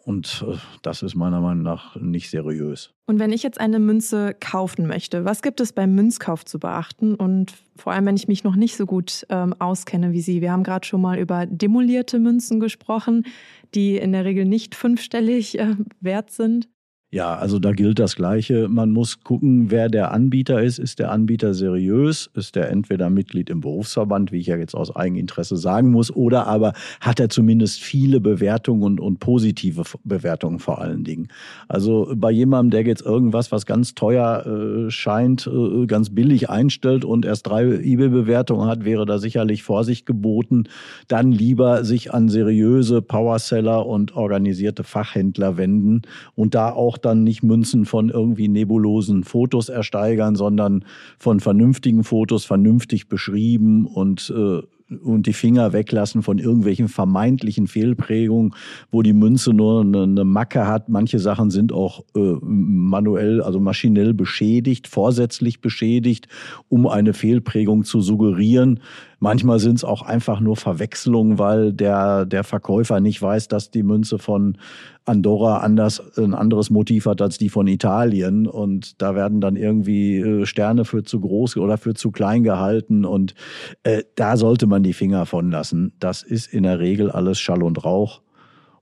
Und 0.04 0.44
äh, 0.48 0.56
das 0.82 1.02
ist 1.02 1.14
meiner 1.14 1.40
Meinung 1.40 1.62
nach 1.62 1.96
nicht 1.96 2.30
seriös. 2.30 2.92
Und 3.06 3.18
wenn 3.18 3.32
ich 3.32 3.42
jetzt 3.42 3.60
eine 3.60 3.78
Münze 3.78 4.34
kaufen 4.38 4.86
möchte, 4.86 5.24
was 5.24 5.42
gibt 5.42 5.60
es 5.60 5.72
beim 5.72 5.94
Münzkauf 5.94 6.44
zu 6.44 6.58
beachten? 6.58 7.14
Und 7.14 7.54
vor 7.76 7.92
allem, 7.92 8.06
wenn 8.06 8.16
ich 8.16 8.28
mich 8.28 8.44
noch 8.44 8.56
nicht 8.56 8.76
so 8.76 8.86
gut 8.86 9.26
ähm, 9.28 9.54
auskenne 9.58 10.12
wie 10.12 10.20
Sie. 10.20 10.40
Wir 10.40 10.52
haben 10.52 10.62
gerade 10.62 10.86
schon 10.86 11.00
mal 11.00 11.18
über 11.18 11.46
demolierte 11.46 12.18
Münzen 12.18 12.60
gesprochen, 12.60 13.26
die 13.74 13.96
in 13.96 14.12
der 14.12 14.24
Regel 14.24 14.44
nicht 14.44 14.74
fünfstellig 14.74 15.58
äh, 15.58 15.76
wert 16.00 16.30
sind. 16.30 16.68
Ja, 17.12 17.34
also 17.34 17.58
da 17.58 17.72
gilt 17.72 17.98
das 17.98 18.14
Gleiche. 18.14 18.68
Man 18.68 18.92
muss 18.92 19.24
gucken, 19.24 19.72
wer 19.72 19.88
der 19.88 20.12
Anbieter 20.12 20.62
ist. 20.62 20.78
Ist 20.78 21.00
der 21.00 21.10
Anbieter 21.10 21.54
seriös? 21.54 22.30
Ist 22.34 22.54
der 22.54 22.70
entweder 22.70 23.10
Mitglied 23.10 23.50
im 23.50 23.60
Berufsverband, 23.62 24.30
wie 24.30 24.38
ich 24.38 24.46
ja 24.46 24.56
jetzt 24.56 24.76
aus 24.76 24.94
Eigeninteresse 24.94 25.56
sagen 25.56 25.90
muss, 25.90 26.14
oder 26.14 26.46
aber 26.46 26.72
hat 27.00 27.18
er 27.18 27.28
zumindest 27.28 27.80
viele 27.80 28.20
Bewertungen 28.20 28.84
und, 28.84 29.00
und 29.00 29.18
positive 29.18 29.82
Bewertungen 30.04 30.60
vor 30.60 30.80
allen 30.80 31.02
Dingen. 31.02 31.26
Also 31.66 32.12
bei 32.14 32.30
jemandem, 32.30 32.70
der 32.70 32.84
jetzt 32.84 33.02
irgendwas, 33.04 33.50
was 33.50 33.66
ganz 33.66 33.96
teuer 33.96 34.46
äh, 34.46 34.90
scheint, 34.92 35.48
äh, 35.48 35.86
ganz 35.86 36.10
billig 36.10 36.48
einstellt 36.48 37.04
und 37.04 37.24
erst 37.24 37.48
drei 37.48 37.64
eBay-Bewertungen 37.64 38.68
hat, 38.68 38.84
wäre 38.84 39.04
da 39.04 39.18
sicherlich 39.18 39.64
Vorsicht 39.64 40.06
geboten. 40.06 40.68
Dann 41.08 41.32
lieber 41.32 41.84
sich 41.84 42.14
an 42.14 42.28
seriöse 42.28 43.02
Powerseller 43.02 43.84
und 43.84 44.14
organisierte 44.14 44.84
Fachhändler 44.84 45.56
wenden 45.56 46.02
und 46.36 46.54
da 46.54 46.70
auch 46.70 46.99
dann 47.04 47.24
nicht 47.24 47.42
Münzen 47.42 47.84
von 47.84 48.10
irgendwie 48.10 48.48
nebulosen 48.48 49.24
Fotos 49.24 49.68
ersteigern, 49.68 50.34
sondern 50.34 50.84
von 51.18 51.40
vernünftigen 51.40 52.04
Fotos, 52.04 52.44
vernünftig 52.44 53.08
beschrieben 53.08 53.86
und 53.86 54.32
äh, 54.36 54.62
und 55.02 55.26
die 55.26 55.32
Finger 55.32 55.72
weglassen 55.72 56.22
von 56.22 56.38
irgendwelchen 56.38 56.88
vermeintlichen 56.88 57.66
Fehlprägungen, 57.66 58.54
wo 58.90 59.02
die 59.02 59.12
Münze 59.12 59.52
nur 59.52 59.82
eine, 59.82 60.24
Macke 60.24 60.66
hat. 60.66 60.88
Manche 60.88 61.18
Sachen 61.18 61.50
sind 61.50 61.72
auch 61.72 62.04
äh, 62.16 62.34
manuell, 62.42 63.40
also 63.40 63.60
maschinell 63.60 64.14
beschädigt, 64.14 64.88
vorsätzlich 64.88 65.60
beschädigt, 65.60 66.28
um 66.68 66.86
eine 66.86 67.12
Fehlprägung 67.12 67.84
zu 67.84 68.00
suggerieren. 68.00 68.80
Manchmal 69.22 69.58
sind 69.58 69.76
es 69.76 69.84
auch 69.84 70.00
einfach 70.00 70.40
nur 70.40 70.56
Verwechslungen, 70.56 71.38
weil 71.38 71.74
der, 71.74 72.24
der 72.24 72.42
Verkäufer 72.42 73.00
nicht 73.00 73.20
weiß, 73.20 73.48
dass 73.48 73.70
die 73.70 73.82
Münze 73.82 74.18
von 74.18 74.56
Andorra 75.04 75.58
anders, 75.58 76.16
ein 76.16 76.32
anderes 76.34 76.70
Motiv 76.70 77.04
hat 77.04 77.20
als 77.20 77.36
die 77.36 77.50
von 77.50 77.66
Italien. 77.66 78.46
Und 78.46 79.00
da 79.02 79.14
werden 79.14 79.42
dann 79.42 79.56
irgendwie 79.56 80.20
äh, 80.20 80.46
Sterne 80.46 80.86
für 80.86 81.02
zu 81.02 81.20
groß 81.20 81.58
oder 81.58 81.76
für 81.76 81.92
zu 81.92 82.10
klein 82.10 82.44
gehalten. 82.44 83.04
Und 83.04 83.34
äh, 83.82 84.04
da 84.14 84.38
sollte 84.38 84.66
man 84.66 84.82
die 84.82 84.94
Finger 84.94 85.26
von 85.26 85.50
lassen. 85.50 85.92
Das 86.00 86.22
ist 86.22 86.50
in 86.50 86.62
der 86.62 86.78
Regel 86.78 87.10
alles 87.10 87.38
Schall 87.38 87.62
und 87.62 87.84
Rauch 87.84 88.22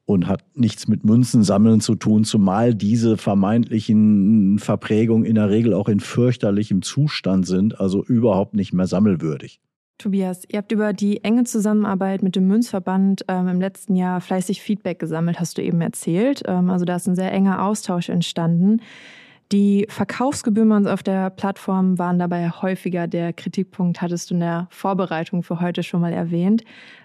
und 0.04 0.28
hat 0.28 0.44
nichts 0.54 0.86
mit 0.86 1.04
Münzen 1.04 1.42
sammeln 1.42 1.80
zu 1.80 1.96
tun, 1.96 2.22
zumal 2.22 2.76
diese 2.76 3.16
vermeintlichen 3.16 4.60
Verprägungen 4.60 5.24
in 5.24 5.34
der 5.34 5.50
Regel 5.50 5.74
auch 5.74 5.88
in 5.88 5.98
fürchterlichem 5.98 6.80
Zustand 6.82 7.44
sind, 7.46 7.80
also 7.80 8.04
überhaupt 8.04 8.54
nicht 8.54 8.72
mehr 8.72 8.86
sammelwürdig. 8.86 9.60
Tobias, 9.98 10.44
ihr 10.48 10.58
habt 10.58 10.70
über 10.70 10.92
die 10.92 11.24
enge 11.24 11.44
Zusammenarbeit 11.44 12.22
mit 12.22 12.36
dem 12.36 12.46
Münzverband 12.46 13.24
ähm, 13.26 13.48
im 13.48 13.60
letzten 13.60 13.96
Jahr 13.96 14.20
fleißig 14.20 14.62
Feedback 14.62 15.00
gesammelt, 15.00 15.40
hast 15.40 15.58
du 15.58 15.62
eben 15.62 15.80
erzählt. 15.80 16.42
Ähm, 16.46 16.70
also 16.70 16.84
da 16.84 16.96
ist 16.96 17.08
ein 17.08 17.16
sehr 17.16 17.32
enger 17.32 17.64
Austausch 17.64 18.08
entstanden. 18.08 18.80
Die 19.50 19.86
Verkaufsgebühren 19.88 20.86
auf 20.86 21.02
der 21.02 21.30
Plattform 21.30 21.98
waren 21.98 22.18
dabei 22.18 22.50
häufiger 22.50 23.06
der 23.06 23.32
Kritikpunkt, 23.32 24.02
hattest 24.02 24.30
du 24.30 24.34
in 24.34 24.40
der 24.40 24.68
Vorbereitung 24.70 25.42
für 25.42 25.60
heute 25.60 25.82
schon 25.82 26.02
mal 26.02 26.12
erwähnt. 26.12 26.64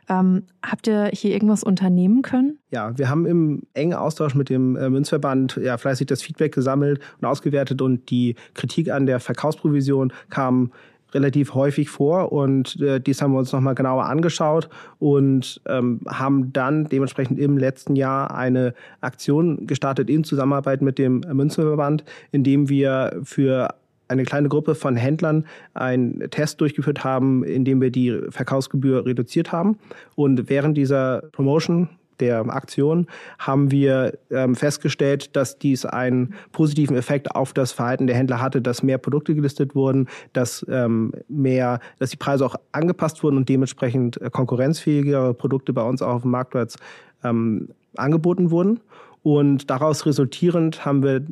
Ähm, 0.10 0.44
habt 0.62 0.86
ihr 0.88 1.10
hier 1.14 1.32
irgendwas 1.32 1.64
unternehmen 1.64 2.22
können? 2.22 2.60
Ja, 2.70 2.98
wir 2.98 3.10
haben 3.10 3.26
im 3.26 3.62
engen 3.74 3.94
Austausch 3.94 4.36
mit 4.36 4.50
dem 4.50 4.76
äh, 4.76 4.90
Münzverband 4.90 5.58
ja 5.64 5.78
fleißig 5.78 6.08
das 6.08 6.22
Feedback 6.22 6.54
gesammelt 6.54 7.00
und 7.22 7.26
ausgewertet 7.26 7.82
und 7.82 8.10
die 8.10 8.36
Kritik 8.54 8.92
an 8.92 9.06
der 9.06 9.22
Verkaufsprovision 9.22 10.12
kam 10.30 10.74
relativ 11.14 11.54
häufig 11.54 11.90
vor 11.90 12.32
und 12.32 12.80
äh, 12.82 13.00
dies 13.00 13.22
haben 13.22 13.34
wir 13.34 13.40
uns 13.40 13.52
nochmal 13.52 13.76
genauer 13.76 14.06
angeschaut 14.06 14.70
und 15.00 15.62
ähm, 15.68 16.02
haben 16.08 16.54
dann 16.54 16.86
dementsprechend 16.86 17.40
im 17.40 17.58
letzten 17.58 17.96
Jahr 17.96 18.36
eine 18.36 18.74
Aktion 19.02 19.68
gestartet 19.68 20.10
in 20.10 20.24
Zusammenarbeit 20.24 20.82
mit 20.82 20.98
dem 20.98 21.22
Münzenverband, 21.32 22.04
in 22.32 22.44
dem 22.44 22.70
wir 22.70 23.20
für 23.24 23.76
eine 24.08 24.24
kleine 24.24 24.50
Gruppe 24.50 24.76
von 24.76 24.96
Händlern 24.96 25.46
einen 25.74 26.30
Test 26.30 26.62
durchgeführt 26.62 27.04
haben, 27.04 27.44
in 27.44 27.66
dem 27.66 27.82
wir 27.82 27.90
die 27.90 28.20
Verkaufsgebühr 28.30 29.06
reduziert 29.06 29.52
haben. 29.52 29.78
Und 30.16 30.50
während 30.50 30.78
dieser 30.78 31.24
Promotion 31.32 31.90
der 32.20 32.42
Aktion 32.50 33.08
haben 33.40 33.72
wir 33.72 34.18
ähm, 34.32 34.56
festgestellt, 34.56 35.36
dass 35.36 35.60
dies 35.60 35.86
einen 35.86 36.34
positiven 36.52 36.96
Effekt 36.96 37.36
auf 37.36 37.54
das 37.54 37.72
Verhalten 37.72 38.08
der 38.08 38.16
Händler 38.16 38.42
hatte, 38.42 38.62
dass 38.62 38.84
mehr 38.84 38.98
Produkte 38.98 39.36
gelistet 39.36 39.76
wurden, 39.76 40.08
dass 40.34 40.66
ähm, 40.70 41.14
mehr, 41.28 41.80
dass 42.00 42.10
die 42.10 42.18
Preise 42.18 42.46
auch 42.46 42.56
angepasst 42.72 43.24
wurden 43.24 43.38
und 43.38 43.50
dementsprechend 43.50 44.22
äh, 44.22 44.30
konkurrenzfähigere 44.30 45.34
Produkte 45.34 45.74
bei 45.74 45.84
uns 45.84 46.02
auch 46.02 46.16
auf 46.16 46.22
dem 46.24 46.32
Marktplatz 46.32 46.78
ähm, 47.24 47.70
angeboten 47.96 48.52
wurden. 48.52 48.80
Und 49.22 49.70
daraus 49.70 50.06
resultierend 50.06 50.86
haben 50.86 51.04
wir 51.04 51.26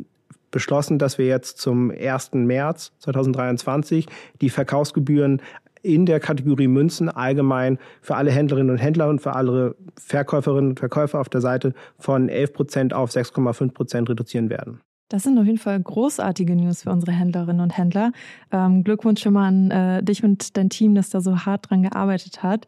beschlossen, 0.51 0.99
dass 0.99 1.17
wir 1.17 1.25
jetzt 1.25 1.57
zum 1.57 1.91
1. 1.91 2.33
März 2.33 2.91
2023 2.99 4.05
die 4.41 4.49
Verkaufsgebühren 4.49 5.41
in 5.83 6.05
der 6.05 6.19
Kategorie 6.19 6.67
Münzen 6.67 7.09
allgemein 7.09 7.77
für 8.01 8.15
alle 8.15 8.31
Händlerinnen 8.31 8.71
und 8.71 8.77
Händler 8.77 9.09
und 9.09 9.19
für 9.19 9.33
alle 9.35 9.75
Verkäuferinnen 9.97 10.71
und 10.71 10.79
Verkäufer 10.79 11.19
auf 11.19 11.29
der 11.29 11.41
Seite 11.41 11.73
von 11.97 12.29
11 12.29 12.53
Prozent 12.53 12.93
auf 12.93 13.11
6,5 13.11 13.73
Prozent 13.73 14.09
reduzieren 14.09 14.49
werden. 14.49 14.81
Das 15.09 15.23
sind 15.23 15.37
auf 15.37 15.45
jeden 15.45 15.57
Fall 15.57 15.77
großartige 15.77 16.55
News 16.55 16.83
für 16.83 16.89
unsere 16.89 17.11
Händlerinnen 17.11 17.61
und 17.61 17.77
Händler. 17.77 18.13
Ähm, 18.51 18.85
Glückwunsch 18.85 19.21
schon 19.21 19.33
mal 19.33 19.47
an 19.47 19.71
äh, 19.71 20.03
dich 20.03 20.23
und 20.23 20.55
dein 20.55 20.69
Team, 20.69 20.95
das 20.95 21.09
da 21.09 21.19
so 21.19 21.39
hart 21.39 21.69
dran 21.69 21.83
gearbeitet 21.83 22.43
hat. 22.43 22.65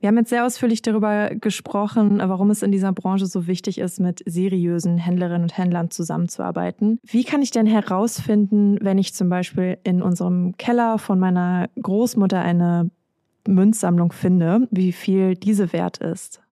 Wir 0.00 0.08
haben 0.08 0.16
jetzt 0.18 0.30
sehr 0.30 0.46
ausführlich 0.46 0.80
darüber 0.82 1.30
gesprochen, 1.34 2.18
warum 2.22 2.50
es 2.50 2.62
in 2.62 2.70
dieser 2.70 2.92
Branche 2.92 3.26
so 3.26 3.48
wichtig 3.48 3.78
ist, 3.78 3.98
mit 3.98 4.22
seriösen 4.26 4.96
Händlerinnen 4.96 5.42
und 5.42 5.58
Händlern 5.58 5.90
zusammenzuarbeiten. 5.90 7.00
Wie 7.04 7.24
kann 7.24 7.42
ich 7.42 7.50
denn 7.50 7.66
herausfinden, 7.66 8.78
wenn 8.80 8.98
ich 8.98 9.14
zum 9.14 9.28
Beispiel 9.28 9.78
in 9.82 10.00
unserem 10.00 10.56
Keller 10.56 10.98
von 10.98 11.18
meiner 11.18 11.68
Großmutter 11.82 12.40
eine 12.40 12.90
Münzsammlung 13.48 14.12
finde, 14.12 14.68
wie 14.70 14.92
viel 14.92 15.34
diese 15.34 15.72
wert 15.72 15.98
ist? 15.98 16.42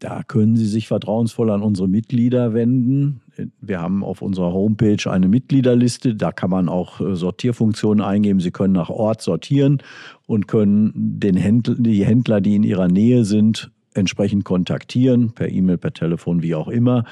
Da 0.00 0.22
können 0.22 0.56
Sie 0.56 0.66
sich 0.66 0.88
vertrauensvoll 0.88 1.50
an 1.50 1.62
unsere 1.62 1.86
Mitglieder 1.86 2.54
wenden. 2.54 3.20
Wir 3.60 3.80
haben 3.80 4.02
auf 4.02 4.22
unserer 4.22 4.50
Homepage 4.50 5.10
eine 5.10 5.28
Mitgliederliste. 5.28 6.14
Da 6.14 6.32
kann 6.32 6.48
man 6.48 6.70
auch 6.70 7.02
äh, 7.02 7.14
Sortierfunktionen 7.14 8.02
eingeben. 8.02 8.40
Sie 8.40 8.50
können 8.50 8.72
nach 8.72 8.88
Ort 8.88 9.20
sortieren 9.20 9.82
und 10.26 10.48
können 10.48 10.92
den 10.94 11.36
Händler, 11.36 11.74
die 11.78 12.04
Händler, 12.04 12.40
die 12.40 12.56
in 12.56 12.62
Ihrer 12.62 12.88
Nähe 12.88 13.26
sind, 13.26 13.70
entsprechend 13.92 14.44
kontaktieren, 14.44 15.32
per 15.32 15.50
E-Mail, 15.50 15.76
per 15.76 15.92
Telefon, 15.92 16.42
wie 16.42 16.54
auch 16.54 16.68
immer. 16.68 17.04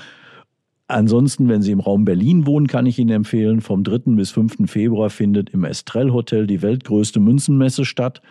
Ansonsten, 0.87 1.51
wenn 1.51 1.61
Sie 1.61 1.73
im 1.73 1.81
Raum 1.81 2.07
Berlin 2.07 2.47
wohnen, 2.47 2.69
kann 2.69 2.87
ich 2.87 2.99
Ihnen 2.99 3.11
empfehlen, 3.11 3.61
vom 3.61 3.85
3. 3.85 4.15
bis 4.17 4.31
5. 4.31 4.71
Februar 4.71 5.11
findet 5.11 5.51
im 5.51 5.65
Estrell 5.65 6.11
Hotel 6.11 6.47
die 6.47 6.63
weltgrößte 6.63 7.21
Münzenmesse 7.21 7.85
statt. 7.85 8.23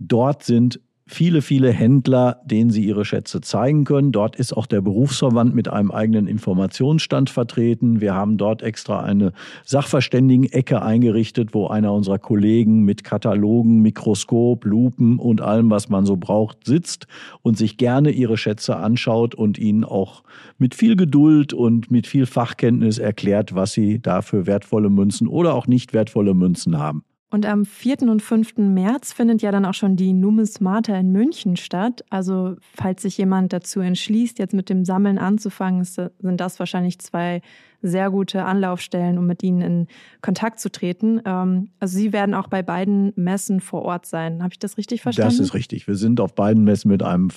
Dort 0.00 0.42
sind 0.42 0.80
viele, 1.06 1.42
viele 1.42 1.70
Händler, 1.70 2.40
denen 2.44 2.70
sie 2.70 2.84
ihre 2.84 3.04
Schätze 3.04 3.40
zeigen 3.40 3.84
können. 3.84 4.12
Dort 4.12 4.36
ist 4.36 4.52
auch 4.52 4.66
der 4.66 4.80
Berufsverband 4.80 5.54
mit 5.54 5.68
einem 5.68 5.90
eigenen 5.90 6.26
Informationsstand 6.26 7.30
vertreten. 7.30 8.00
Wir 8.00 8.14
haben 8.14 8.36
dort 8.36 8.62
extra 8.62 9.00
eine 9.00 9.32
Sachverständigen-Ecke 9.64 10.82
eingerichtet, 10.82 11.54
wo 11.54 11.66
einer 11.66 11.92
unserer 11.92 12.18
Kollegen 12.18 12.84
mit 12.84 13.04
Katalogen, 13.04 13.82
Mikroskop, 13.82 14.64
Lupen 14.64 15.18
und 15.18 15.40
allem, 15.40 15.70
was 15.70 15.88
man 15.88 16.06
so 16.06 16.16
braucht, 16.16 16.66
sitzt 16.66 17.06
und 17.42 17.58
sich 17.58 17.76
gerne 17.76 18.10
ihre 18.10 18.36
Schätze 18.36 18.76
anschaut 18.76 19.34
und 19.34 19.58
ihnen 19.58 19.84
auch 19.84 20.22
mit 20.58 20.74
viel 20.74 20.96
Geduld 20.96 21.52
und 21.52 21.90
mit 21.90 22.06
viel 22.06 22.26
Fachkenntnis 22.26 22.98
erklärt, 22.98 23.54
was 23.54 23.72
sie 23.72 24.00
da 24.00 24.22
für 24.22 24.46
wertvolle 24.46 24.90
Münzen 24.90 25.26
oder 25.26 25.54
auch 25.54 25.66
nicht 25.66 25.92
wertvolle 25.92 26.34
Münzen 26.34 26.78
haben. 26.78 27.04
Und 27.32 27.46
am 27.46 27.64
4. 27.64 28.02
und 28.02 28.20
5. 28.20 28.58
März 28.58 29.14
findet 29.14 29.40
ja 29.40 29.50
dann 29.50 29.64
auch 29.64 29.72
schon 29.72 29.96
die 29.96 30.12
Numismata 30.12 30.94
in 30.94 31.12
München 31.12 31.56
statt. 31.56 32.04
Also 32.10 32.56
falls 32.60 33.00
sich 33.00 33.16
jemand 33.16 33.54
dazu 33.54 33.80
entschließt, 33.80 34.38
jetzt 34.38 34.52
mit 34.52 34.68
dem 34.68 34.84
Sammeln 34.84 35.16
anzufangen, 35.16 35.82
sind 35.82 36.12
das 36.20 36.58
wahrscheinlich 36.58 36.98
zwei 36.98 37.40
sehr 37.80 38.10
gute 38.10 38.44
Anlaufstellen, 38.44 39.16
um 39.16 39.26
mit 39.26 39.42
ihnen 39.42 39.62
in 39.62 39.86
Kontakt 40.20 40.60
zu 40.60 40.70
treten. 40.70 41.22
Ähm, 41.24 41.70
also 41.80 41.96
Sie 41.96 42.12
werden 42.12 42.34
auch 42.34 42.48
bei 42.48 42.62
beiden 42.62 43.14
Messen 43.16 43.60
vor 43.60 43.80
Ort 43.80 44.04
sein. 44.04 44.42
Habe 44.42 44.52
ich 44.52 44.58
das 44.58 44.76
richtig 44.76 45.00
verstanden? 45.00 45.38
Das 45.38 45.40
ist 45.40 45.54
richtig. 45.54 45.88
Wir 45.88 45.96
sind 45.96 46.20
auf 46.20 46.34
beiden 46.34 46.64
Messen 46.64 46.90
mit 46.90 47.02
einem, 47.02 47.30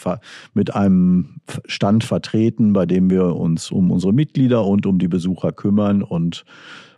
mit 0.53 0.75
einem 0.75 1.37
Stand 1.67 2.03
vertreten, 2.03 2.73
bei 2.73 2.85
dem 2.85 3.09
wir 3.09 3.33
uns 3.37 3.71
um 3.71 3.91
unsere 3.91 4.11
Mitglieder 4.11 4.65
und 4.65 4.85
um 4.85 4.99
die 4.99 5.07
Besucher 5.07 5.53
kümmern 5.53 6.03
und 6.03 6.43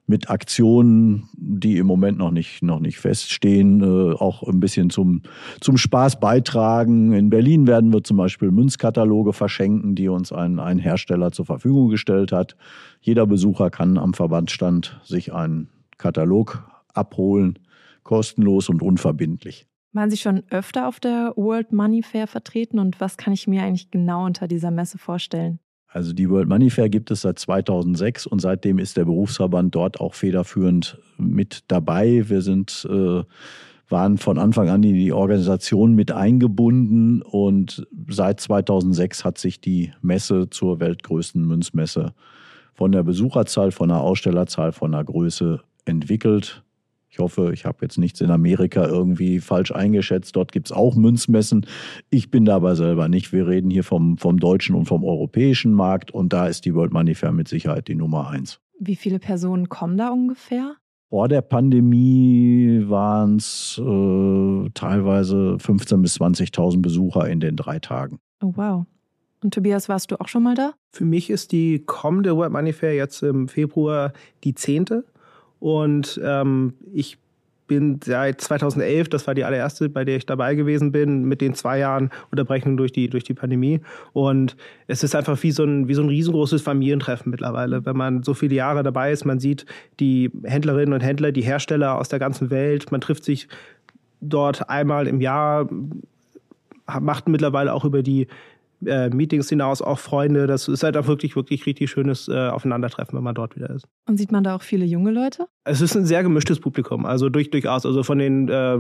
mit 0.08 0.30
Aktionen, 0.30 1.30
die 1.34 1.78
im 1.78 1.86
Moment 1.86 2.18
noch 2.18 2.32
nicht, 2.32 2.64
noch 2.64 2.80
nicht 2.80 2.98
feststehen, 2.98 3.82
äh, 3.82 4.14
auch 4.16 4.42
ein 4.44 4.60
bisschen 4.62 4.90
zum, 4.90 5.22
zum 5.60 5.78
Spaß 5.78 6.20
beitragen. 6.20 7.12
In 7.12 7.30
Berlin 7.30 7.68
werden 7.68 7.92
wir 7.92 8.04
zum 8.04 8.16
Beispiel 8.16 8.50
Münzkataloge 8.52 9.34
verschenken, 9.34 9.96
die 9.96 10.08
uns 10.08 10.32
ein, 10.32 10.60
ein 10.60 10.80
Hersteller 10.80 11.32
zur 11.32 11.46
Verfügung 11.46 11.90
gestellt 11.90 12.32
hat. 12.32 12.56
Jeder 13.02 13.28
Besucher 13.28 13.70
kann 13.70 13.98
am 13.98 14.14
Verbandsstand 14.14 15.00
sich 15.04 15.34
einen 15.34 15.70
Katalog 15.98 16.64
abholen, 16.94 17.60
kostenlos 18.04 18.70
und 18.70 18.82
unverbindlich. 18.82 19.68
Waren 19.92 20.10
Sie 20.10 20.18
schon 20.18 20.44
öfter 20.50 20.88
auf 20.88 21.00
der 21.00 21.34
World 21.36 21.74
Money 21.74 22.02
Fair 22.02 22.28
vertreten 22.28 22.80
und 22.80 23.02
was 23.02 23.18
kann 23.18 23.34
ich 23.34 23.48
mir 23.48 23.64
eigentlich 23.64 23.92
genau 23.92 24.26
unter 24.26 24.48
dieser 24.48 24.72
Messe 24.72 24.98
vorstellen? 24.98 25.60
Also 25.88 26.14
die 26.14 26.30
World 26.30 26.50
Money 26.50 26.70
Fair 26.70 26.90
gibt 26.90 27.12
es 27.12 27.22
seit 27.22 27.40
2006 27.40 28.28
und 28.28 28.40
seitdem 28.40 28.78
ist 28.78 28.98
der 28.98 29.06
Berufsverband 29.06 29.74
dort 29.74 30.00
auch 30.00 30.14
federführend 30.14 31.00
mit 31.18 31.64
dabei. 31.70 32.28
Wir 32.28 32.42
sind, 32.42 32.88
äh, 32.90 33.24
waren 33.90 34.18
von 34.18 34.38
Anfang 34.38 34.70
an 34.70 34.84
in 34.84 34.96
die 34.96 35.14
Organisation 35.14 35.96
mit 35.96 36.12
eingebunden 36.12 37.22
und 37.22 37.88
seit 38.10 38.42
2006 38.42 39.24
hat 39.24 39.38
sich 39.38 39.62
die 39.62 39.94
Messe 40.02 40.50
zur 40.50 40.82
weltgrößten 40.82 41.46
Münzmesse 41.46 42.14
von 42.74 42.92
der 42.92 43.04
Besucherzahl, 43.04 43.72
von 43.72 43.90
der 43.90 44.02
Ausstellerzahl, 44.02 44.74
von 44.74 44.92
der 44.92 45.06
Größe 45.06 45.62
entwickelt. 45.86 46.64
Ich 47.18 47.20
hoffe, 47.20 47.52
ich 47.52 47.66
habe 47.66 47.80
jetzt 47.82 47.98
nichts 47.98 48.22
in 48.22 48.30
Amerika 48.30 48.86
irgendwie 48.86 49.40
falsch 49.40 49.72
eingeschätzt. 49.72 50.36
Dort 50.36 50.52
gibt 50.52 50.68
es 50.68 50.72
auch 50.72 50.96
Münzmessen. 50.96 51.66
Ich 52.12 52.30
bin 52.30 52.46
dabei 52.46 52.76
selber 52.76 53.08
nicht. 53.08 53.34
Wir 53.34 53.48
reden 53.48 53.72
hier 53.72 53.84
vom, 53.84 54.20
vom 54.20 54.40
deutschen 54.40 54.76
und 54.76 54.86
vom 54.86 55.04
europäischen 55.04 55.74
Markt 55.74 56.12
und 56.12 56.32
da 56.32 56.46
ist 56.46 56.66
die 56.66 56.76
World 56.76 56.94
Money 56.94 57.16
Fair 57.16 57.32
mit 57.32 57.48
Sicherheit 57.48 57.88
die 57.88 57.96
Nummer 57.96 58.30
eins. 58.30 58.60
Wie 58.80 58.96
viele 58.96 59.18
Personen 59.18 59.68
kommen 59.68 59.98
da 59.98 60.10
ungefähr? 60.10 60.76
Vor 61.10 61.28
der 61.28 61.42
Pandemie 61.42 62.84
waren 62.86 63.38
es 63.38 63.82
äh, 63.84 64.70
teilweise 64.76 65.58
15.000 65.60 66.02
bis 66.04 66.22
20.000 66.22 66.84
Besucher 66.84 67.28
in 67.28 67.40
den 67.40 67.56
drei 67.56 67.80
Tagen. 67.80 68.20
Oh, 68.44 68.54
wow. 68.56 68.86
Und 69.42 69.56
Tobias, 69.56 69.90
warst 69.90 70.12
du 70.12 70.22
auch 70.22 70.28
schon 70.28 70.44
mal 70.44 70.54
da? 70.54 70.74
Für 70.92 71.06
mich 71.06 71.32
ist 71.32 71.52
die 71.52 71.80
kommende 71.84 72.36
World 72.38 72.52
Money 72.52 72.74
Fair 72.74 72.94
jetzt 72.94 73.24
im 73.24 73.48
Februar 73.48 74.14
die 74.44 74.54
zehnte. 74.54 75.04
Und 75.60 76.20
ähm, 76.24 76.74
ich 76.94 77.18
bin 77.68 78.00
seit 78.04 78.42
2011, 78.42 79.10
das 79.10 79.28
war 79.28 79.36
die 79.36 79.44
allererste, 79.44 79.90
bei 79.90 80.06
der 80.06 80.18
ich 80.18 80.26
dabei 80.26 80.56
gewesen 80.56 80.92
bin, 80.92 81.26
mit 81.26 81.42
den 81.42 81.54
zwei 81.54 81.80
Jahren 81.80 82.10
Unterbrechung 82.32 82.78
durch 82.78 82.92
die, 82.92 83.10
durch 83.10 83.24
die 83.24 83.34
Pandemie. 83.34 83.82
Und 84.14 84.56
es 84.88 85.04
ist 85.04 85.16
einfach 85.16 85.42
wie 85.44 85.52
so, 85.52 85.64
ein, 85.64 85.88
wie 85.88 85.94
so 85.94 86.02
ein 86.02 86.10
riesengroßes 86.10 86.62
Familientreffen 86.62 87.30
mittlerweile. 87.30 87.86
Wenn 87.86 87.98
man 87.98 88.24
so 88.24 88.34
viele 88.34 88.56
Jahre 88.56 88.84
dabei 88.84 89.12
ist, 89.12 89.26
man 89.26 89.40
sieht 89.40 89.66
die 90.00 90.32
Händlerinnen 90.44 90.94
und 90.94 91.02
Händler, 91.02 91.32
die 91.32 91.42
Hersteller 91.42 91.98
aus 91.98 92.10
der 92.10 92.20
ganzen 92.20 92.50
Welt, 92.50 92.92
man 92.92 93.02
trifft 93.02 93.26
sich 93.26 93.48
dort 94.22 94.70
einmal 94.70 95.08
im 95.08 95.22
Jahr, 95.22 95.70
macht 97.02 97.28
mittlerweile 97.28 97.74
auch 97.74 97.86
über 97.86 98.02
die 98.02 98.28
äh, 98.86 99.10
Meetings 99.10 99.50
hinaus 99.50 99.82
auch 99.82 100.00
Freunde. 100.00 100.48
Das 100.48 100.68
ist 100.68 100.84
halt 100.84 100.98
auch 100.98 101.08
wirklich, 101.08 101.36
wirklich 101.36 101.66
richtig 101.66 101.90
schönes 101.90 102.28
äh, 102.28 102.50
Aufeinandertreffen, 102.50 103.18
wenn 103.18 103.24
man 103.24 103.36
dort 103.36 103.56
wieder 103.56 103.70
ist. 103.70 103.88
Und 104.08 104.18
sieht 104.18 104.32
man 104.32 104.44
da 104.44 104.56
auch 104.56 104.62
viele 104.62 104.86
junge 104.86 105.12
Leute? 105.12 105.48
Es 105.64 105.82
ist 105.82 105.96
ein 105.96 106.06
sehr 106.06 106.24
gemischtes 106.24 106.60
Publikum, 106.60 107.06
also 107.06 107.30
durch, 107.30 107.50
durchaus. 107.50 107.86
Also 107.86 108.04
von 108.04 108.20
den 108.20 108.50
äh, 108.50 108.78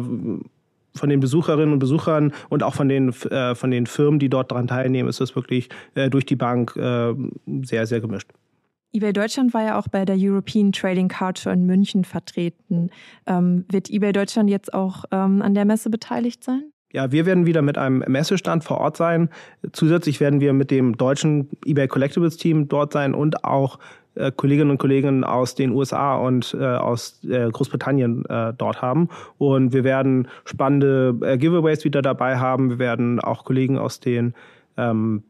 von 0.97 1.10
den 1.10 1.19
Besucherinnen 1.19 1.73
und 1.73 1.79
Besuchern 1.79 2.33
und 2.49 2.63
auch 2.63 2.73
von 2.73 2.89
den, 2.89 3.10
äh, 3.10 3.55
von 3.55 3.71
den 3.71 3.86
Firmen, 3.86 4.19
die 4.19 4.29
dort 4.29 4.51
daran 4.51 4.67
teilnehmen, 4.67 5.07
ist 5.07 5.21
das 5.21 5.36
wirklich 5.36 5.69
äh, 5.95 6.10
durch 6.10 6.25
die 6.25 6.36
Bank 6.36 6.75
äh, 6.75 7.13
sehr, 7.62 7.86
sehr 7.86 8.01
gemischt. 8.01 8.31
eBay 8.93 9.13
Deutschland 9.13 9.53
war 9.53 9.63
ja 9.63 9.79
auch 9.79 9.88
bei 9.88 10.05
der 10.05 10.15
European 10.17 10.71
Trading 10.71 11.07
Card 11.07 11.39
Show 11.39 11.51
in 11.51 11.65
München 11.65 12.03
vertreten. 12.03 12.89
Ähm, 13.25 13.65
wird 13.69 13.89
eBay 13.89 14.12
Deutschland 14.12 14.49
jetzt 14.49 14.73
auch 14.73 15.05
ähm, 15.12 15.41
an 15.41 15.53
der 15.53 15.65
Messe 15.65 15.89
beteiligt 15.89 16.43
sein? 16.43 16.71
Ja, 16.93 17.12
wir 17.12 17.26
werden 17.26 17.45
wieder 17.45 17.62
mit 17.62 17.78
einem 17.78 18.04
Messestand 18.08 18.63
vor 18.63 18.78
Ort 18.78 18.95
sein. 18.95 19.30
Zusätzlich 19.73 20.19
werden 20.19 20.39
wir 20.39 20.54
mit 20.54 20.71
dem 20.71 20.97
deutschen 20.97 21.50
eBay 21.65 21.88
Collectibles 21.88 22.38
Team 22.38 22.69
dort 22.69 22.93
sein 22.93 23.13
und 23.13 23.43
auch 23.43 23.78
äh, 24.15 24.32
Kolleginnen 24.32 24.71
und 24.71 24.78
Kollegen 24.78 25.23
aus 25.26 25.54
den 25.54 25.71
USA 25.71 26.15
und 26.15 26.56
äh, 26.58 26.63
aus 26.63 27.23
äh, 27.26 27.50
Großbritannien 27.52 28.26
äh, 28.26 28.54
dort 28.58 28.82
haben. 28.82 29.10
Und 29.38 29.73
wir 29.73 29.84
werden 29.84 30.30
spannende 30.45 31.15
äh, 31.21 31.38
Giveaways 31.38 31.84
wieder 31.84 32.02
dabei 32.02 32.38
haben. 32.38 32.69
Wir 32.69 32.80
werden 32.80 33.19
auch 33.19 33.43
Kollegen 33.43 33.78
aus 33.78 34.00
den 34.00 34.34
ähm, 34.78 35.23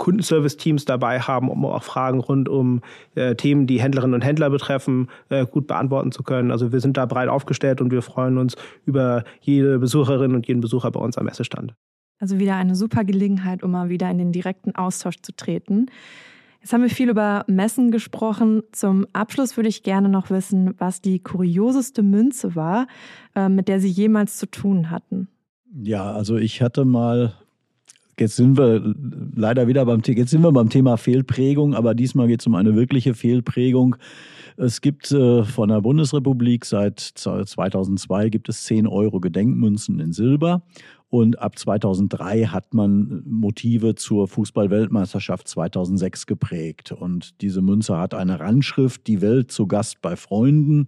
Kundenservice-Teams 0.00 0.86
dabei 0.86 1.20
haben, 1.20 1.48
um 1.48 1.64
auch 1.64 1.82
Fragen 1.84 2.18
rund 2.18 2.48
um 2.48 2.80
äh, 3.14 3.36
Themen, 3.36 3.68
die 3.68 3.80
Händlerinnen 3.80 4.14
und 4.14 4.22
Händler 4.22 4.50
betreffen, 4.50 5.08
äh, 5.28 5.46
gut 5.46 5.66
beantworten 5.68 6.10
zu 6.10 6.24
können. 6.24 6.50
Also 6.50 6.72
wir 6.72 6.80
sind 6.80 6.96
da 6.96 7.06
breit 7.06 7.28
aufgestellt 7.28 7.80
und 7.80 7.92
wir 7.92 8.02
freuen 8.02 8.38
uns 8.38 8.56
über 8.86 9.24
jede 9.40 9.78
Besucherin 9.78 10.34
und 10.34 10.48
jeden 10.48 10.60
Besucher 10.60 10.90
bei 10.90 10.98
uns 10.98 11.18
am 11.18 11.26
Messestand. 11.26 11.74
Also 12.18 12.38
wieder 12.38 12.56
eine 12.56 12.74
super 12.74 13.04
Gelegenheit, 13.04 13.62
um 13.62 13.70
mal 13.70 13.90
wieder 13.90 14.10
in 14.10 14.18
den 14.18 14.32
direkten 14.32 14.74
Austausch 14.74 15.20
zu 15.22 15.32
treten. 15.36 15.86
Jetzt 16.60 16.72
haben 16.72 16.82
wir 16.82 16.90
viel 16.90 17.08
über 17.08 17.44
Messen 17.46 17.90
gesprochen. 17.90 18.62
Zum 18.72 19.06
Abschluss 19.12 19.56
würde 19.56 19.68
ich 19.68 19.82
gerne 19.82 20.08
noch 20.08 20.30
wissen, 20.30 20.74
was 20.78 21.00
die 21.00 21.18
kurioseste 21.18 22.02
Münze 22.02 22.54
war, 22.56 22.86
äh, 23.34 23.48
mit 23.48 23.68
der 23.68 23.80
Sie 23.80 23.88
jemals 23.88 24.38
zu 24.38 24.46
tun 24.46 24.90
hatten. 24.90 25.28
Ja, 25.82 26.12
also 26.12 26.36
ich 26.36 26.62
hatte 26.62 26.84
mal 26.84 27.34
Jetzt 28.20 28.36
sind 28.36 28.58
wir 28.58 28.94
leider 29.34 29.66
wieder 29.66 29.86
beim, 29.86 30.02
jetzt 30.04 30.30
sind 30.30 30.42
wir 30.42 30.52
beim 30.52 30.68
Thema 30.68 30.98
Fehlprägung, 30.98 31.74
aber 31.74 31.94
diesmal 31.94 32.28
geht 32.28 32.40
es 32.40 32.46
um 32.46 32.54
eine 32.54 32.76
wirkliche 32.76 33.14
Fehlprägung. 33.14 33.96
Es 34.58 34.82
gibt 34.82 35.10
äh, 35.10 35.42
von 35.42 35.70
der 35.70 35.80
Bundesrepublik 35.80 36.66
seit 36.66 37.00
2002 37.00 38.28
gibt 38.28 38.50
es 38.50 38.64
10 38.64 38.86
Euro 38.86 39.20
Gedenkmünzen 39.20 40.00
in 40.00 40.12
Silber 40.12 40.60
und 41.10 41.40
ab 41.40 41.58
2003 41.58 42.44
hat 42.46 42.72
man 42.72 43.24
Motive 43.26 43.96
zur 43.96 44.28
Fußball-Weltmeisterschaft 44.28 45.48
2006 45.48 46.26
geprägt. 46.26 46.92
Und 46.92 47.40
diese 47.42 47.62
Münze 47.62 47.98
hat 47.98 48.14
eine 48.14 48.38
Randschrift, 48.38 49.08
die 49.08 49.20
Welt 49.20 49.50
zu 49.50 49.66
Gast 49.66 50.00
bei 50.02 50.14
Freunden. 50.14 50.86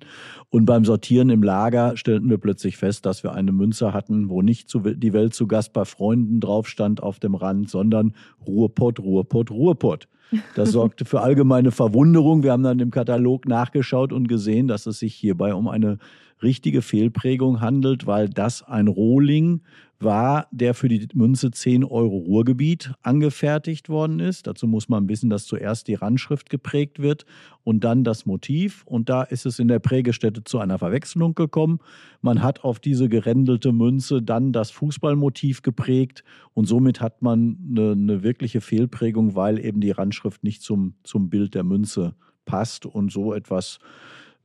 Und 0.48 0.64
beim 0.64 0.84
Sortieren 0.84 1.28
im 1.28 1.42
Lager 1.42 1.96
stellten 1.96 2.30
wir 2.30 2.38
plötzlich 2.38 2.76
fest, 2.76 3.04
dass 3.04 3.24
wir 3.24 3.32
eine 3.32 3.50
Münze 3.50 3.92
hatten, 3.92 4.28
wo 4.28 4.42
nicht 4.42 4.72
die 4.72 5.12
Welt 5.12 5.34
zu 5.34 5.48
Gast 5.48 5.72
bei 5.72 5.84
Freunden 5.84 6.38
drauf 6.38 6.68
stand 6.68 7.02
auf 7.02 7.18
dem 7.18 7.34
Rand, 7.34 7.68
sondern 7.68 8.14
Ruhrpott, 8.46 9.00
Ruhrpott, 9.00 9.50
Ruhrpott. 9.50 10.06
Das 10.54 10.70
sorgte 10.70 11.04
für 11.04 11.20
allgemeine 11.20 11.72
Verwunderung. 11.72 12.44
Wir 12.44 12.52
haben 12.52 12.62
dann 12.62 12.78
im 12.78 12.92
Katalog 12.92 13.46
nachgeschaut 13.46 14.12
und 14.12 14.28
gesehen, 14.28 14.68
dass 14.68 14.86
es 14.86 15.00
sich 15.00 15.14
hierbei 15.14 15.52
um 15.52 15.68
eine 15.68 15.98
richtige 16.42 16.82
Fehlprägung 16.82 17.60
handelt, 17.60 18.06
weil 18.06 18.28
das 18.28 18.62
ein 18.62 18.88
Rohling 18.88 19.62
war, 20.02 20.46
der 20.50 20.74
für 20.74 20.88
die 20.88 21.06
Münze 21.14 21.50
10 21.50 21.84
Euro 21.84 22.16
Ruhrgebiet 22.16 22.92
angefertigt 23.02 23.88
worden 23.88 24.20
ist. 24.20 24.46
Dazu 24.46 24.66
muss 24.66 24.88
man 24.88 25.08
wissen, 25.08 25.30
dass 25.30 25.46
zuerst 25.46 25.88
die 25.88 25.94
Randschrift 25.94 26.50
geprägt 26.50 27.00
wird 27.00 27.24
und 27.64 27.84
dann 27.84 28.04
das 28.04 28.26
Motiv. 28.26 28.82
Und 28.84 29.08
da 29.08 29.22
ist 29.22 29.46
es 29.46 29.58
in 29.58 29.68
der 29.68 29.78
Prägestätte 29.78 30.44
zu 30.44 30.58
einer 30.58 30.78
Verwechslung 30.78 31.34
gekommen. 31.34 31.78
Man 32.20 32.42
hat 32.42 32.64
auf 32.64 32.80
diese 32.80 33.08
gerändelte 33.08 33.72
Münze 33.72 34.22
dann 34.22 34.52
das 34.52 34.70
Fußballmotiv 34.70 35.62
geprägt 35.62 36.24
und 36.54 36.66
somit 36.66 37.00
hat 37.00 37.22
man 37.22 37.58
eine, 37.70 37.92
eine 37.92 38.22
wirkliche 38.22 38.60
Fehlprägung, 38.60 39.34
weil 39.34 39.58
eben 39.64 39.80
die 39.80 39.90
Randschrift 39.90 40.44
nicht 40.44 40.62
zum, 40.62 40.94
zum 41.04 41.30
Bild 41.30 41.54
der 41.54 41.64
Münze 41.64 42.14
passt 42.44 42.86
und 42.86 43.12
so 43.12 43.32
etwas 43.32 43.78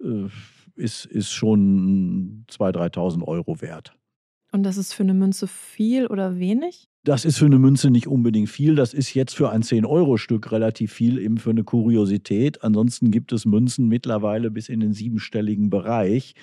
äh, 0.01 0.27
ist, 0.77 1.05
ist 1.05 1.31
schon 1.31 2.45
2.000, 2.49 2.93
3.000 2.93 3.23
Euro 3.23 3.61
wert. 3.61 3.95
Und 4.57 4.63
das 4.63 4.77
ist 4.77 4.93
für 4.93 5.03
eine 5.03 5.13
Münze 5.13 5.45
viel 5.45 6.07
oder 6.07 6.39
wenig? 6.39 6.89
Das 7.03 7.25
ist 7.25 7.37
für 7.37 7.45
eine 7.45 7.59
Münze 7.59 7.91
nicht 7.91 8.07
unbedingt 8.07 8.49
viel. 8.49 8.73
Das 8.73 8.91
ist 8.91 9.13
jetzt 9.13 9.35
für 9.35 9.51
ein 9.51 9.61
10-Euro-Stück 9.61 10.51
relativ 10.51 10.91
viel, 10.91 11.19
eben 11.19 11.37
für 11.37 11.51
eine 11.51 11.63
Kuriosität. 11.63 12.63
Ansonsten 12.63 13.11
gibt 13.11 13.31
es 13.33 13.45
Münzen 13.45 13.87
mittlerweile 13.87 14.49
bis 14.49 14.67
in 14.67 14.79
den 14.79 14.93
siebenstelligen 14.93 15.69
Bereich. 15.69 16.33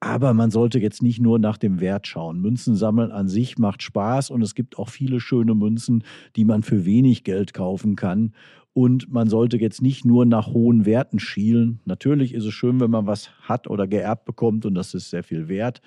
Aber 0.00 0.34
man 0.34 0.50
sollte 0.50 0.80
jetzt 0.80 1.04
nicht 1.04 1.20
nur 1.20 1.38
nach 1.38 1.56
dem 1.56 1.78
Wert 1.78 2.08
schauen. 2.08 2.40
Münzen 2.40 2.74
sammeln 2.74 3.12
an 3.12 3.28
sich 3.28 3.58
macht 3.58 3.84
Spaß 3.84 4.30
und 4.30 4.42
es 4.42 4.56
gibt 4.56 4.76
auch 4.76 4.88
viele 4.88 5.20
schöne 5.20 5.54
Münzen, 5.54 6.02
die 6.34 6.44
man 6.44 6.64
für 6.64 6.84
wenig 6.84 7.22
Geld 7.22 7.54
kaufen 7.54 7.94
kann. 7.94 8.32
Und 8.72 9.08
man 9.12 9.28
sollte 9.28 9.56
jetzt 9.56 9.82
nicht 9.82 10.04
nur 10.04 10.26
nach 10.26 10.48
hohen 10.48 10.84
Werten 10.84 11.20
schielen. 11.20 11.78
Natürlich 11.84 12.34
ist 12.34 12.44
es 12.44 12.54
schön, 12.54 12.80
wenn 12.80 12.90
man 12.90 13.06
was 13.06 13.30
hat 13.42 13.68
oder 13.68 13.86
geerbt 13.86 14.24
bekommt 14.24 14.66
und 14.66 14.74
das 14.74 14.94
ist 14.94 15.10
sehr 15.10 15.22
viel 15.22 15.46
wert. 15.46 15.80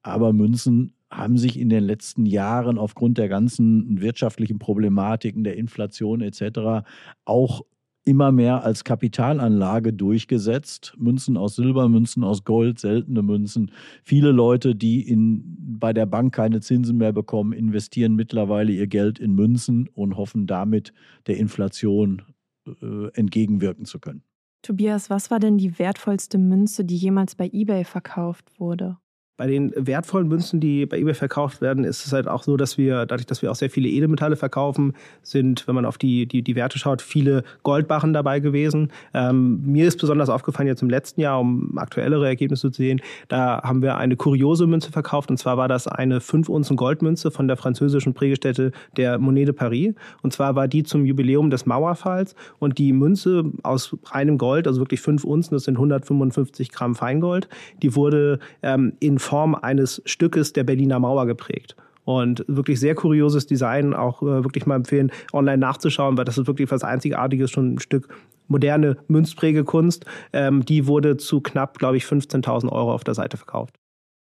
Aber 0.00 0.32
Münzen 0.32 0.94
haben 1.10 1.38
sich 1.38 1.58
in 1.58 1.68
den 1.68 1.84
letzten 1.84 2.26
Jahren 2.26 2.78
aufgrund 2.78 3.18
der 3.18 3.28
ganzen 3.28 4.00
wirtschaftlichen 4.00 4.58
Problematiken, 4.58 5.44
der 5.44 5.56
Inflation 5.56 6.20
etc. 6.20 6.86
auch 7.24 7.62
immer 8.08 8.32
mehr 8.32 8.64
als 8.64 8.84
Kapitalanlage 8.84 9.92
durchgesetzt. 9.92 10.94
Münzen 10.96 11.36
aus 11.36 11.56
Silber, 11.56 11.88
Münzen 11.88 12.24
aus 12.24 12.44
Gold, 12.44 12.78
seltene 12.78 13.22
Münzen. 13.22 13.70
Viele 14.02 14.32
Leute, 14.32 14.74
die 14.74 15.06
in, 15.06 15.44
bei 15.78 15.92
der 15.92 16.06
Bank 16.06 16.34
keine 16.34 16.60
Zinsen 16.60 16.96
mehr 16.96 17.12
bekommen, 17.12 17.52
investieren 17.52 18.14
mittlerweile 18.16 18.72
ihr 18.72 18.86
Geld 18.86 19.18
in 19.18 19.34
Münzen 19.34 19.88
und 19.92 20.16
hoffen 20.16 20.46
damit 20.46 20.94
der 21.26 21.36
Inflation 21.36 22.22
äh, 22.66 23.08
entgegenwirken 23.12 23.84
zu 23.84 23.98
können. 23.98 24.22
Tobias, 24.62 25.10
was 25.10 25.30
war 25.30 25.38
denn 25.38 25.58
die 25.58 25.78
wertvollste 25.78 26.38
Münze, 26.38 26.84
die 26.84 26.96
jemals 26.96 27.34
bei 27.34 27.48
eBay 27.52 27.84
verkauft 27.84 28.58
wurde? 28.58 28.96
Bei 29.38 29.46
den 29.46 29.72
wertvollen 29.76 30.26
Münzen, 30.26 30.58
die 30.58 30.84
bei 30.84 30.98
eBay 30.98 31.14
verkauft 31.14 31.60
werden, 31.60 31.84
ist 31.84 32.04
es 32.04 32.12
halt 32.12 32.26
auch 32.26 32.42
so, 32.42 32.56
dass 32.56 32.76
wir, 32.76 33.06
dadurch, 33.06 33.24
dass 33.24 33.40
wir 33.40 33.52
auch 33.52 33.54
sehr 33.54 33.70
viele 33.70 33.88
Edelmetalle 33.88 34.34
verkaufen, 34.34 34.94
sind, 35.22 35.68
wenn 35.68 35.76
man 35.76 35.84
auf 35.84 35.96
die, 35.96 36.26
die, 36.26 36.42
die 36.42 36.56
Werte 36.56 36.76
schaut, 36.76 37.00
viele 37.00 37.44
Goldbarren 37.62 38.12
dabei 38.12 38.40
gewesen. 38.40 38.90
Ähm, 39.14 39.62
mir 39.64 39.86
ist 39.86 40.00
besonders 40.00 40.28
aufgefallen 40.28 40.66
jetzt 40.66 40.82
im 40.82 40.90
letzten 40.90 41.20
Jahr, 41.20 41.38
um 41.38 41.78
aktuellere 41.78 42.26
Ergebnisse 42.26 42.72
zu 42.72 42.82
sehen, 42.82 43.00
da 43.28 43.62
haben 43.62 43.80
wir 43.80 43.96
eine 43.96 44.16
kuriose 44.16 44.66
Münze 44.66 44.90
verkauft. 44.90 45.30
Und 45.30 45.36
zwar 45.36 45.56
war 45.56 45.68
das 45.68 45.86
eine 45.86 46.20
5 46.20 46.48
Unzen 46.48 46.76
Goldmünze 46.76 47.30
von 47.30 47.46
der 47.46 47.56
französischen 47.56 48.14
Prägestätte 48.14 48.72
der 48.96 49.20
Monnaie 49.20 49.44
de 49.44 49.54
Paris. 49.54 49.94
Und 50.20 50.32
zwar 50.32 50.56
war 50.56 50.66
die 50.66 50.82
zum 50.82 51.04
Jubiläum 51.04 51.50
des 51.50 51.64
Mauerfalls. 51.64 52.34
Und 52.58 52.78
die 52.78 52.92
Münze 52.92 53.44
aus 53.62 53.96
reinem 54.06 54.36
Gold, 54.36 54.66
also 54.66 54.80
wirklich 54.80 55.00
5 55.00 55.22
Unzen, 55.22 55.54
das 55.54 55.62
sind 55.62 55.76
155 55.76 56.72
Gramm 56.72 56.96
Feingold, 56.96 57.48
die 57.82 57.94
wurde 57.94 58.40
ähm, 58.64 58.94
in 58.98 59.20
Form 59.28 59.54
eines 59.54 60.00
Stückes 60.06 60.54
der 60.54 60.64
Berliner 60.64 60.98
Mauer 60.98 61.26
geprägt. 61.26 61.76
Und 62.04 62.42
wirklich 62.48 62.80
sehr 62.80 62.94
kurioses 62.94 63.46
Design, 63.46 63.92
auch 63.92 64.22
äh, 64.22 64.42
wirklich 64.42 64.64
mal 64.64 64.76
empfehlen, 64.76 65.12
online 65.34 65.58
nachzuschauen, 65.58 66.16
weil 66.16 66.24
das 66.24 66.38
ist 66.38 66.46
wirklich 66.46 66.70
was 66.70 66.82
Einzigartiges, 66.82 67.50
schon 67.50 67.74
ein 67.74 67.78
Stück 67.78 68.08
moderne 68.46 68.96
Münzprägekunst. 69.08 70.06
Ähm, 70.32 70.64
die 70.64 70.86
wurde 70.86 71.18
zu 71.18 71.42
knapp, 71.42 71.78
glaube 71.78 71.98
ich, 71.98 72.04
15.000 72.04 72.72
Euro 72.72 72.94
auf 72.94 73.04
der 73.04 73.14
Seite 73.14 73.36
verkauft. 73.36 73.74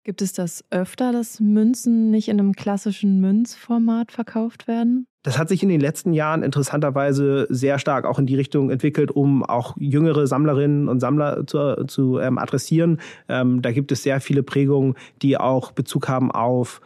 Gibt 0.07 0.21
es 0.21 0.31
das 0.31 0.63
öfter, 0.69 1.11
dass 1.11 1.41
Münzen 1.41 2.11
nicht 2.11 2.29
in 2.29 2.39
einem 2.39 2.53
klassischen 2.53 3.19
Münzformat 3.19 4.13
verkauft 4.13 4.65
werden? 4.65 5.05
Das 5.21 5.37
hat 5.37 5.49
sich 5.49 5.61
in 5.63 5.67
den 5.67 5.81
letzten 5.81 6.13
Jahren 6.13 6.43
interessanterweise 6.43 7.45
sehr 7.49 7.77
stark 7.77 8.05
auch 8.05 8.17
in 8.17 8.25
die 8.25 8.37
Richtung 8.37 8.69
entwickelt, 8.69 9.11
um 9.11 9.43
auch 9.43 9.75
jüngere 9.77 10.25
Sammlerinnen 10.25 10.87
und 10.87 11.01
Sammler 11.01 11.45
zu, 11.45 11.85
zu 11.87 12.19
ähm, 12.19 12.37
adressieren. 12.37 13.01
Ähm, 13.27 13.61
da 13.61 13.73
gibt 13.73 13.91
es 13.91 14.01
sehr 14.01 14.21
viele 14.21 14.43
Prägungen, 14.43 14.95
die 15.21 15.35
auch 15.35 15.73
Bezug 15.73 16.07
haben 16.07 16.31
auf 16.31 16.79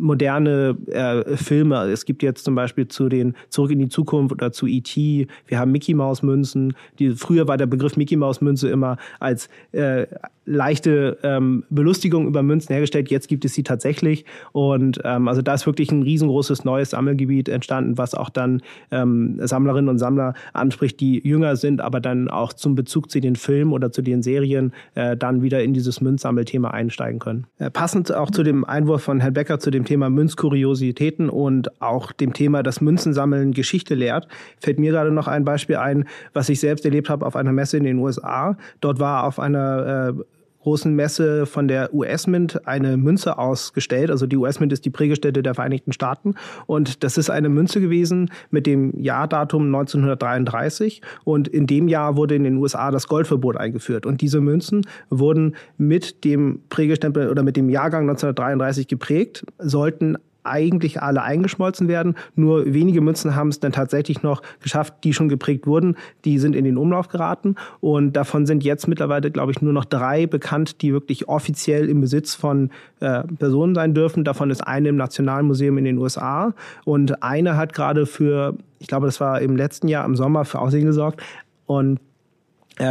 moderne 0.00 0.76
äh, 0.86 1.36
Filme. 1.36 1.76
Es 1.90 2.04
gibt 2.04 2.22
jetzt 2.22 2.44
zum 2.44 2.54
Beispiel 2.54 2.88
zu 2.88 3.08
den 3.08 3.34
Zurück 3.48 3.70
in 3.70 3.78
die 3.78 3.88
Zukunft 3.88 4.32
oder 4.32 4.52
zu 4.52 4.66
E.T. 4.66 5.26
Wir 5.46 5.58
haben 5.58 5.72
Mickey 5.72 5.94
Maus 5.94 6.22
Münzen. 6.22 6.74
Die, 6.98 7.12
früher 7.12 7.46
war 7.48 7.56
der 7.56 7.66
Begriff 7.66 7.96
Mickey 7.96 8.16
Maus 8.16 8.40
Münze 8.40 8.68
immer 8.68 8.96
als 9.18 9.48
äh, 9.72 10.06
leichte 10.50 11.18
ähm, 11.22 11.64
Belustigung 11.70 12.26
über 12.26 12.42
Münzen 12.42 12.72
hergestellt. 12.72 13.10
Jetzt 13.10 13.28
gibt 13.28 13.44
es 13.44 13.54
sie 13.54 13.62
tatsächlich. 13.62 14.24
Und 14.52 15.00
ähm, 15.04 15.28
also 15.28 15.42
da 15.42 15.54
ist 15.54 15.66
wirklich 15.66 15.92
ein 15.92 16.02
riesengroßes 16.02 16.64
neues 16.64 16.90
Sammelgebiet 16.90 17.48
entstanden, 17.48 17.98
was 17.98 18.14
auch 18.14 18.30
dann 18.30 18.60
ähm, 18.90 19.38
Sammlerinnen 19.40 19.88
und 19.88 19.98
Sammler 19.98 20.34
anspricht, 20.52 20.98
die 21.00 21.26
jünger 21.26 21.54
sind, 21.54 21.80
aber 21.80 22.00
dann 22.00 22.28
auch 22.28 22.52
zum 22.52 22.74
Bezug 22.74 23.10
zu 23.10 23.20
den 23.20 23.36
Filmen 23.36 23.72
oder 23.72 23.92
zu 23.92 24.02
den 24.02 24.22
Serien 24.22 24.72
äh, 24.94 25.16
dann 25.16 25.42
wieder 25.42 25.62
in 25.62 25.72
dieses 25.72 26.00
Münzsammelthema 26.00 26.70
einsteigen 26.70 27.20
können. 27.20 27.46
Äh, 27.58 27.70
passend 27.70 28.12
auch 28.12 28.30
zu 28.30 28.42
dem 28.42 28.64
Einwurf 28.64 29.02
von 29.02 29.20
Herrn 29.20 29.34
Becker 29.34 29.60
zu 29.60 29.70
dem 29.70 29.84
Thema 29.90 30.08
Münzkuriositäten 30.08 31.28
und 31.28 31.82
auch 31.82 32.12
dem 32.12 32.32
Thema, 32.32 32.62
dass 32.62 32.80
Münzensammeln 32.80 33.50
Geschichte 33.50 33.96
lehrt, 33.96 34.28
fällt 34.60 34.78
mir 34.78 34.92
gerade 34.92 35.10
noch 35.10 35.26
ein 35.26 35.44
Beispiel 35.44 35.76
ein, 35.76 36.06
was 36.32 36.48
ich 36.48 36.60
selbst 36.60 36.84
erlebt 36.84 37.10
habe 37.10 37.26
auf 37.26 37.34
einer 37.34 37.50
Messe 37.50 37.76
in 37.76 37.82
den 37.82 37.98
USA. 37.98 38.56
Dort 38.80 39.00
war 39.00 39.24
auf 39.24 39.40
einer 39.40 40.14
äh, 40.16 40.22
großen 40.60 40.94
Messe 40.94 41.46
von 41.46 41.68
der 41.68 41.92
US 41.94 42.26
Mint 42.26 42.66
eine 42.66 42.96
Münze 42.96 43.38
ausgestellt. 43.38 44.10
Also 44.10 44.26
die 44.26 44.36
US 44.36 44.60
Mint 44.60 44.72
ist 44.72 44.84
die 44.84 44.90
Prägestätte 44.90 45.42
der 45.42 45.54
Vereinigten 45.54 45.92
Staaten. 45.92 46.34
Und 46.66 47.02
das 47.02 47.18
ist 47.18 47.30
eine 47.30 47.48
Münze 47.48 47.80
gewesen 47.80 48.30
mit 48.50 48.66
dem 48.66 48.98
Jahrdatum 49.00 49.66
1933. 49.66 51.02
Und 51.24 51.48
in 51.48 51.66
dem 51.66 51.88
Jahr 51.88 52.16
wurde 52.16 52.34
in 52.34 52.44
den 52.44 52.56
USA 52.56 52.90
das 52.90 53.08
Goldverbot 53.08 53.56
eingeführt. 53.56 54.06
Und 54.06 54.20
diese 54.20 54.40
Münzen 54.40 54.86
wurden 55.08 55.56
mit 55.78 56.24
dem 56.24 56.60
Prägestempel 56.68 57.28
oder 57.28 57.42
mit 57.42 57.56
dem 57.56 57.70
Jahrgang 57.70 58.02
1933 58.02 58.88
geprägt, 58.88 59.44
sollten 59.58 60.16
eigentlich 60.44 61.02
alle 61.02 61.22
eingeschmolzen 61.22 61.88
werden. 61.88 62.14
Nur 62.34 62.72
wenige 62.72 63.00
Münzen 63.00 63.34
haben 63.34 63.48
es 63.48 63.60
dann 63.60 63.72
tatsächlich 63.72 64.22
noch 64.22 64.42
geschafft, 64.60 64.94
die 65.04 65.12
schon 65.12 65.28
geprägt 65.28 65.66
wurden. 65.66 65.96
Die 66.24 66.38
sind 66.38 66.56
in 66.56 66.64
den 66.64 66.76
Umlauf 66.76 67.08
geraten. 67.08 67.56
Und 67.80 68.14
davon 68.14 68.46
sind 68.46 68.64
jetzt 68.64 68.88
mittlerweile, 68.88 69.30
glaube 69.30 69.52
ich, 69.52 69.62
nur 69.62 69.72
noch 69.72 69.84
drei 69.84 70.26
bekannt, 70.26 70.82
die 70.82 70.92
wirklich 70.92 71.28
offiziell 71.28 71.88
im 71.88 72.00
Besitz 72.00 72.34
von 72.34 72.70
äh, 73.00 73.22
Personen 73.38 73.74
sein 73.74 73.94
dürfen. 73.94 74.24
Davon 74.24 74.50
ist 74.50 74.66
eine 74.66 74.88
im 74.88 74.96
Nationalmuseum 74.96 75.78
in 75.78 75.84
den 75.84 75.98
USA. 75.98 76.54
Und 76.84 77.22
eine 77.22 77.56
hat 77.56 77.72
gerade 77.72 78.06
für, 78.06 78.56
ich 78.78 78.86
glaube, 78.86 79.06
das 79.06 79.20
war 79.20 79.40
im 79.40 79.56
letzten 79.56 79.88
Jahr 79.88 80.04
im 80.04 80.16
Sommer 80.16 80.44
für 80.44 80.58
Aussehen 80.58 80.86
gesorgt. 80.86 81.22
Und 81.66 82.00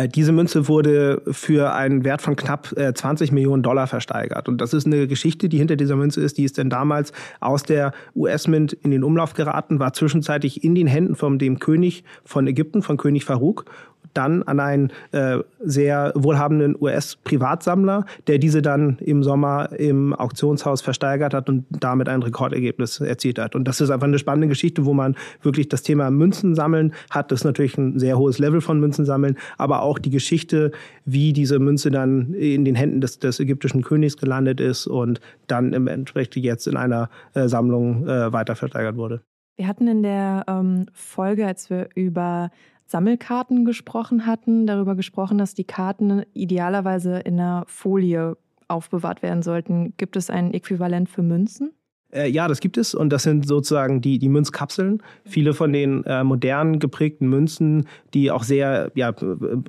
diese 0.07 0.31
Münze 0.31 0.67
wurde 0.67 1.21
für 1.31 1.73
einen 1.73 2.03
Wert 2.03 2.21
von 2.21 2.35
knapp 2.35 2.67
20 2.67 3.29
äh, 3.29 3.33
Millionen 3.33 3.63
Dollar 3.63 3.87
versteigert. 3.87 4.47
Und 4.47 4.61
das 4.61 4.73
ist 4.73 4.85
eine 4.85 5.07
Geschichte, 5.07 5.49
die 5.49 5.57
hinter 5.57 5.77
dieser 5.77 5.95
Münze 5.95 6.21
ist. 6.21 6.37
Die 6.37 6.43
ist 6.43 6.57
denn 6.57 6.69
damals 6.69 7.11
aus 7.39 7.63
der 7.63 7.93
US-Mint 8.15 8.73
in 8.73 8.91
den 8.91 9.03
Umlauf 9.03 9.33
geraten, 9.33 9.79
war 9.79 9.93
zwischenzeitlich 9.93 10.63
in 10.63 10.75
den 10.75 10.85
Händen 10.85 11.15
von 11.15 11.39
dem 11.39 11.57
König 11.57 12.03
von 12.23 12.45
Ägypten, 12.45 12.83
von 12.83 12.97
König 12.97 13.25
Farouk 13.25 13.65
dann 14.13 14.43
an 14.43 14.59
einen 14.59 14.91
äh, 15.11 15.39
sehr 15.59 16.11
wohlhabenden 16.15 16.75
US-Privatsammler, 16.79 18.05
der 18.27 18.37
diese 18.37 18.61
dann 18.61 18.97
im 18.99 19.23
Sommer 19.23 19.71
im 19.77 20.13
Auktionshaus 20.13 20.81
versteigert 20.81 21.33
hat 21.33 21.49
und 21.49 21.65
damit 21.69 22.09
ein 22.09 22.23
Rekordergebnis 22.23 22.99
erzielt 22.99 23.39
hat. 23.39 23.55
Und 23.55 23.67
das 23.67 23.81
ist 23.81 23.89
einfach 23.89 24.07
eine 24.07 24.19
spannende 24.19 24.47
Geschichte, 24.47 24.85
wo 24.85 24.93
man 24.93 25.15
wirklich 25.41 25.69
das 25.69 25.83
Thema 25.83 26.11
Münzen 26.11 26.55
sammeln 26.55 26.93
hat. 27.09 27.31
Das 27.31 27.41
ist 27.41 27.45
natürlich 27.45 27.77
ein 27.77 27.99
sehr 27.99 28.17
hohes 28.17 28.39
Level 28.39 28.61
von 28.61 28.79
Münzen 28.79 29.05
sammeln, 29.05 29.37
aber 29.57 29.81
auch 29.81 29.99
die 29.99 30.09
Geschichte, 30.09 30.71
wie 31.05 31.33
diese 31.33 31.59
Münze 31.59 31.91
dann 31.91 32.33
in 32.33 32.65
den 32.65 32.75
Händen 32.75 33.01
des, 33.01 33.19
des 33.19 33.39
ägyptischen 33.39 33.83
Königs 33.83 34.17
gelandet 34.17 34.59
ist 34.59 34.87
und 34.87 35.19
dann 35.47 35.73
Endeffekt 35.87 36.35
jetzt 36.35 36.67
in 36.67 36.77
einer 36.77 37.09
äh, 37.33 37.47
Sammlung 37.47 38.07
äh, 38.07 38.31
weiter 38.31 38.55
versteigert 38.55 38.95
wurde. 38.95 39.21
Wir 39.57 39.67
hatten 39.67 39.87
in 39.87 40.03
der 40.03 40.45
ähm, 40.47 40.85
Folge, 40.93 41.45
als 41.45 41.69
wir 41.69 41.89
über 41.93 42.49
Sammelkarten 42.89 43.65
gesprochen 43.65 44.25
hatten, 44.25 44.65
darüber 44.65 44.95
gesprochen, 44.95 45.37
dass 45.37 45.53
die 45.53 45.63
Karten 45.63 46.23
idealerweise 46.33 47.19
in 47.19 47.39
einer 47.39 47.63
Folie 47.67 48.35
aufbewahrt 48.67 49.21
werden 49.21 49.43
sollten. 49.43 49.93
Gibt 49.97 50.15
es 50.15 50.31
ein 50.31 50.53
Äquivalent 50.55 51.07
für 51.07 51.21
Münzen? 51.21 51.71
Äh, 52.11 52.29
ja, 52.29 52.47
das 52.47 52.59
gibt 52.59 52.77
es 52.77 52.95
und 52.95 53.11
das 53.11 53.23
sind 53.23 53.47
sozusagen 53.47 54.01
die, 54.01 54.17
die 54.17 54.29
Münzkapseln. 54.29 55.01
Viele 55.25 55.53
von 55.53 55.71
den 55.71 56.03
äh, 56.05 56.23
modernen 56.23 56.79
geprägten 56.79 57.27
Münzen, 57.29 57.87
die 58.13 58.31
auch 58.31 58.43
sehr 58.43 58.91
ja, 58.95 59.13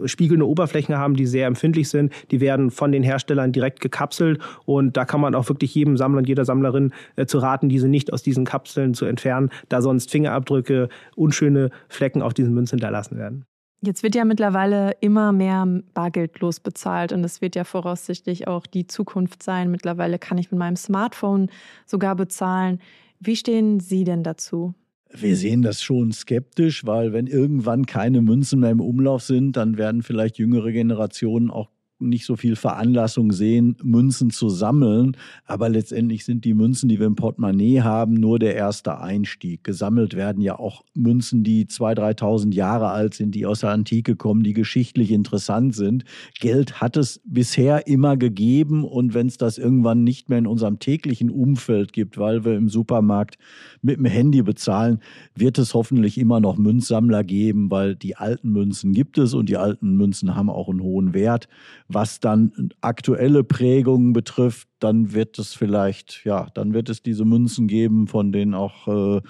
spiegelnde 0.05 0.46
Oberflächen 0.46 0.96
haben, 0.96 1.14
die 1.14 1.26
sehr 1.26 1.46
empfindlich 1.46 1.88
sind, 1.88 2.12
die 2.31 2.40
werden 2.40 2.70
von 2.70 2.92
den 2.92 3.03
Herstellern 3.03 3.53
direkt 3.53 3.81
gekapselt 3.81 4.40
und 4.64 4.96
da 4.96 5.05
kann 5.05 5.20
man 5.20 5.35
auch 5.35 5.48
wirklich 5.48 5.74
jedem 5.74 5.96
Sammler 5.96 6.18
und 6.18 6.29
jeder 6.29 6.44
Sammlerin 6.44 6.92
äh, 7.16 7.26
zu 7.26 7.38
raten, 7.38 7.68
diese 7.68 7.88
nicht 7.88 8.12
aus 8.12 8.22
diesen 8.22 8.44
Kapseln 8.44 8.94
zu 8.94 9.05
entfernen, 9.05 9.50
da 9.68 9.83
sonst 9.83 10.11
Fingerabdrücke, 10.11 10.88
unschöne 11.16 11.70
Flecken 11.88 12.22
auf 12.22 12.35
diesen 12.35 12.55
Münzen 12.55 12.79
hinterlassen 12.79 13.18
werden. 13.18 13.44
Jetzt 13.83 14.03
wird 14.03 14.14
ja 14.14 14.27
mittlerweile 14.27 14.93
immer 15.01 15.33
mehr 15.33 15.66
bargeldlos 15.95 16.61
bezahlt 16.61 17.12
und 17.12 17.25
es 17.25 17.40
wird 17.40 17.57
ja 17.57 17.64
voraussichtlich 17.64 18.47
auch 18.47 18.66
die 18.66 18.87
Zukunft 18.87 19.43
sein. 19.43 19.71
Mittlerweile 19.71 20.19
kann 20.19 20.37
ich 20.37 20.51
mit 20.51 20.59
meinem 20.59 20.77
Smartphone 20.77 21.51
sogar 21.87 22.14
bezahlen. 22.14 22.81
Wie 23.21 23.37
stehen 23.37 23.81
Sie 23.81 24.05
denn 24.05 24.23
dazu? 24.23 24.75
Wir 25.12 25.35
sehen 25.35 25.62
das 25.62 25.83
schon 25.83 26.12
skeptisch, 26.12 26.85
weil 26.87 27.12
wenn 27.12 27.27
irgendwann 27.27 27.87
keine 27.87 28.21
Münzen 28.21 28.61
mehr 28.61 28.71
im 28.71 28.81
Umlauf 28.81 29.23
sind, 29.23 29.57
dann 29.57 29.79
werden 29.79 30.03
vielleicht 30.03 30.38
jüngere 30.38 30.73
Generationen 30.73 31.51
auch 31.51 31.71
nicht 32.01 32.25
so 32.25 32.37
viel 32.37 32.57
Veranlassung 32.57 33.33
sehen, 33.33 33.77
Münzen 33.83 34.31
zu 34.31 34.49
sammeln. 34.49 35.17
Aber 35.45 35.69
letztendlich 35.69 36.25
sind 36.25 36.45
die 36.45 36.55
Münzen, 36.55 36.89
die 36.89 36.99
wir 36.99 37.07
im 37.07 37.17
Portemonnaie 37.17 37.83
haben, 37.83 38.15
nur 38.15 38.39
der 38.39 38.55
erste 38.55 39.01
Einstieg. 39.01 39.65
Gesammelt 39.65 40.15
werden 40.15 40.43
ja 40.43 40.59
auch 40.59 40.85
Münzen, 40.95 41.45
die 41.45 41.67
2.000, 41.67 42.21
3.000 42.21 42.55
Jahre 42.55 42.89
alt 42.89 43.15
sind, 43.15 43.35
die 43.35 43.47
aus 43.47 43.61
der 43.61 43.71
Antike 43.71 44.17
kommen, 44.17 44.43
die 44.43 44.53
geschichtlich 44.53 45.11
interessant 45.11 45.75
sind. 45.75 46.05
Geld 46.39 46.81
hat 46.81 46.97
es 46.97 47.21
bisher 47.25 47.87
immer 47.87 48.17
gegeben. 48.17 48.85
Und 48.85 49.15
wenn 49.15 49.27
es 49.27 49.37
das 49.37 49.59
irgendwann 49.59 50.05
nicht 50.05 50.29
mehr 50.29 50.39
in 50.39 50.47
unserem 50.47 50.79
täglichen 50.79 51.31
Umfeld 51.31 51.93
gibt, 51.93 52.19
weil 52.19 52.45
wir 52.45 52.55
im 52.55 52.69
Supermarkt 52.69 53.37
mit 53.83 53.99
dem 53.99 54.07
Handy 54.07 54.43
bezahlen, 54.43 55.01
wird 55.35 55.59
es 55.59 55.75
hoffentlich 55.75 56.19
immer 56.19 56.41
noch 56.41 56.57
Münzsammler 56.57 57.25
geben, 57.25 57.71
weil 57.71 57.97
die 57.97 58.17
alten 58.17 58.51
Münzen 58.51 58.93
gibt 58.93 59.19
es 59.19 59.35
und 59.35 59.49
die 59.49 59.57
alten 59.57 59.97
Münzen 59.97 60.35
haben 60.35 60.51
auch 60.51 60.69
einen 60.69 60.83
hohen 60.83 61.15
Wert. 61.15 61.49
Was 61.92 62.20
dann 62.20 62.70
aktuelle 62.81 63.42
Prägungen 63.42 64.12
betrifft, 64.12 64.68
dann 64.81 65.12
wird 65.12 65.38
es 65.38 65.55
vielleicht, 65.55 66.25
ja, 66.25 66.49
dann 66.55 66.75
wird 66.75 66.88
es 66.88 67.03
diese 67.03 67.25
Münzen 67.25 67.69
geben, 67.69 68.07
von 68.07 68.33
denen 68.33 68.55
auch 68.55 68.88
äh, 68.88 69.21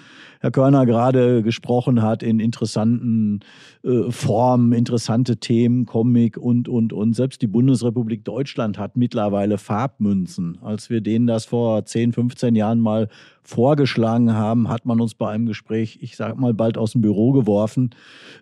Herr 0.41 0.51
Körner 0.51 0.87
gerade 0.87 1.43
gesprochen 1.43 2.03
hat, 2.03 2.23
in 2.23 2.41
interessanten 2.41 3.41
äh, 3.83 4.11
Formen, 4.11 4.73
interessante 4.73 5.39
Themen, 5.39 5.87
Comic 5.87 6.37
und, 6.37 6.69
und, 6.69 6.93
und. 6.93 7.15
Selbst 7.15 7.43
die 7.43 7.47
Bundesrepublik 7.47 8.25
Deutschland 8.25 8.79
hat 8.79 8.97
mittlerweile 8.97 9.59
Farbmünzen. 9.59 10.59
Als 10.63 10.91
wir 10.91 11.01
denen 11.01 11.27
das 11.27 11.45
vor 11.45 11.85
10, 11.85 12.13
15 12.13 12.55
Jahren 12.55 12.81
mal 12.81 13.09
vorgeschlagen 13.43 14.35
haben, 14.35 14.69
hat 14.69 14.87
man 14.87 15.01
uns 15.01 15.15
bei 15.15 15.31
einem 15.31 15.47
Gespräch, 15.47 15.99
ich 16.03 16.17
sag 16.17 16.39
mal, 16.39 16.55
bald 16.55 16.79
aus 16.79 16.93
dem 16.93 17.01
Büro 17.01 17.33
geworfen. 17.33 17.91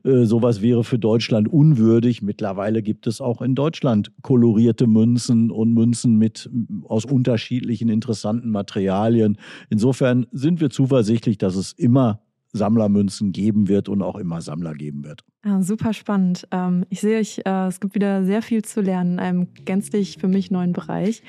Äh, 0.05 0.25
sowas 0.25 0.61
wäre 0.61 0.85
für 0.85 0.99
Deutschland 0.99 1.49
unwürdig. 1.49 2.21
Mittlerweile 2.21 2.83
gibt 2.83 3.07
es 3.07 3.21
auch 3.21 3.41
in 3.41 3.55
Deutschland 3.55 4.13
kolorierte 4.23 4.87
Münzen 4.87 5.51
und 5.51 5.73
Münzen 5.73 6.19
mit 6.19 6.51
aus 6.85 6.98
unterschiedlichen 7.05 7.89
interessanten 7.89 8.51
Materialien. 8.51 9.39
Insofern 9.71 10.27
sind 10.33 10.61
wir 10.61 10.71
zuversichtlich, 10.71 11.39
dass 11.39 11.57
es 11.57 11.73
immer 11.73 12.21
Sammlermünzen 12.59 13.33
geben 13.33 13.69
wird 13.69 13.89
und 13.89 14.03
auch 14.03 14.17
immer 14.17 14.43
Sammler 14.43 14.75
geben 14.75 15.05
wird. 15.05 15.25
Ja, 15.45 15.63
super 15.63 15.95
spannend. 15.95 16.47
Ähm, 16.51 16.85
ich 16.91 17.01
sehe, 17.01 17.21
ich, 17.21 17.47
äh, 17.47 17.69
es 17.69 17.81
gibt 17.81 17.95
wieder 17.95 18.25
sehr 18.25 18.43
viel 18.43 18.63
zu 18.63 18.81
lernen 18.81 19.15
in 19.15 19.19
einem 19.21 19.49
gänzlich 19.65 20.19
für 20.19 20.29
mich 20.29 20.51
neuen 20.51 20.73
Bereich. 20.73 21.23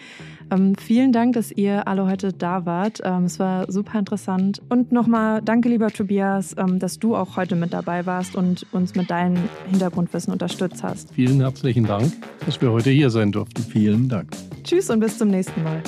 Ähm, 0.51 0.75
vielen 0.75 1.13
Dank, 1.13 1.34
dass 1.36 1.51
ihr 1.51 1.88
alle 1.88 2.05
heute 2.05 2.34
da 2.34 2.65
wart. 2.65 2.99
Ähm, 3.03 3.25
es 3.25 3.39
war 3.39 3.71
super 3.71 3.99
interessant. 3.99 4.61
Und 4.67 4.91
nochmal 4.91 5.41
danke, 5.41 5.69
lieber 5.69 5.89
Tobias, 5.89 6.55
dass 6.80 6.99
du 6.99 7.15
auch 7.15 7.38
heute 7.38 7.55
mit 7.55 7.71
dabei 7.71 8.05
warst 8.05 8.36
und 8.36 8.65
uns 8.71 8.95
mit 8.95 9.09
deinem 9.09 9.38
Hintergrundwissen 9.69 10.34
unterstützt 10.34 10.84
hast. 10.84 11.13
Vielen 11.13 11.39
herzlichen 11.39 11.86
Dank, 11.86 12.11
dass 12.45 12.59
wir 12.61 12.71
heute 12.71 12.89
hier 12.89 13.09
sein 13.09 13.32
durften. 13.32 13.61
Vielen 13.61 14.09
Dank. 14.09 14.32
Tschüss 14.63 14.89
und 14.89 14.99
bis 14.99 15.17
zum 15.17 15.30
nächsten 15.30 15.63
Mal. 15.63 15.82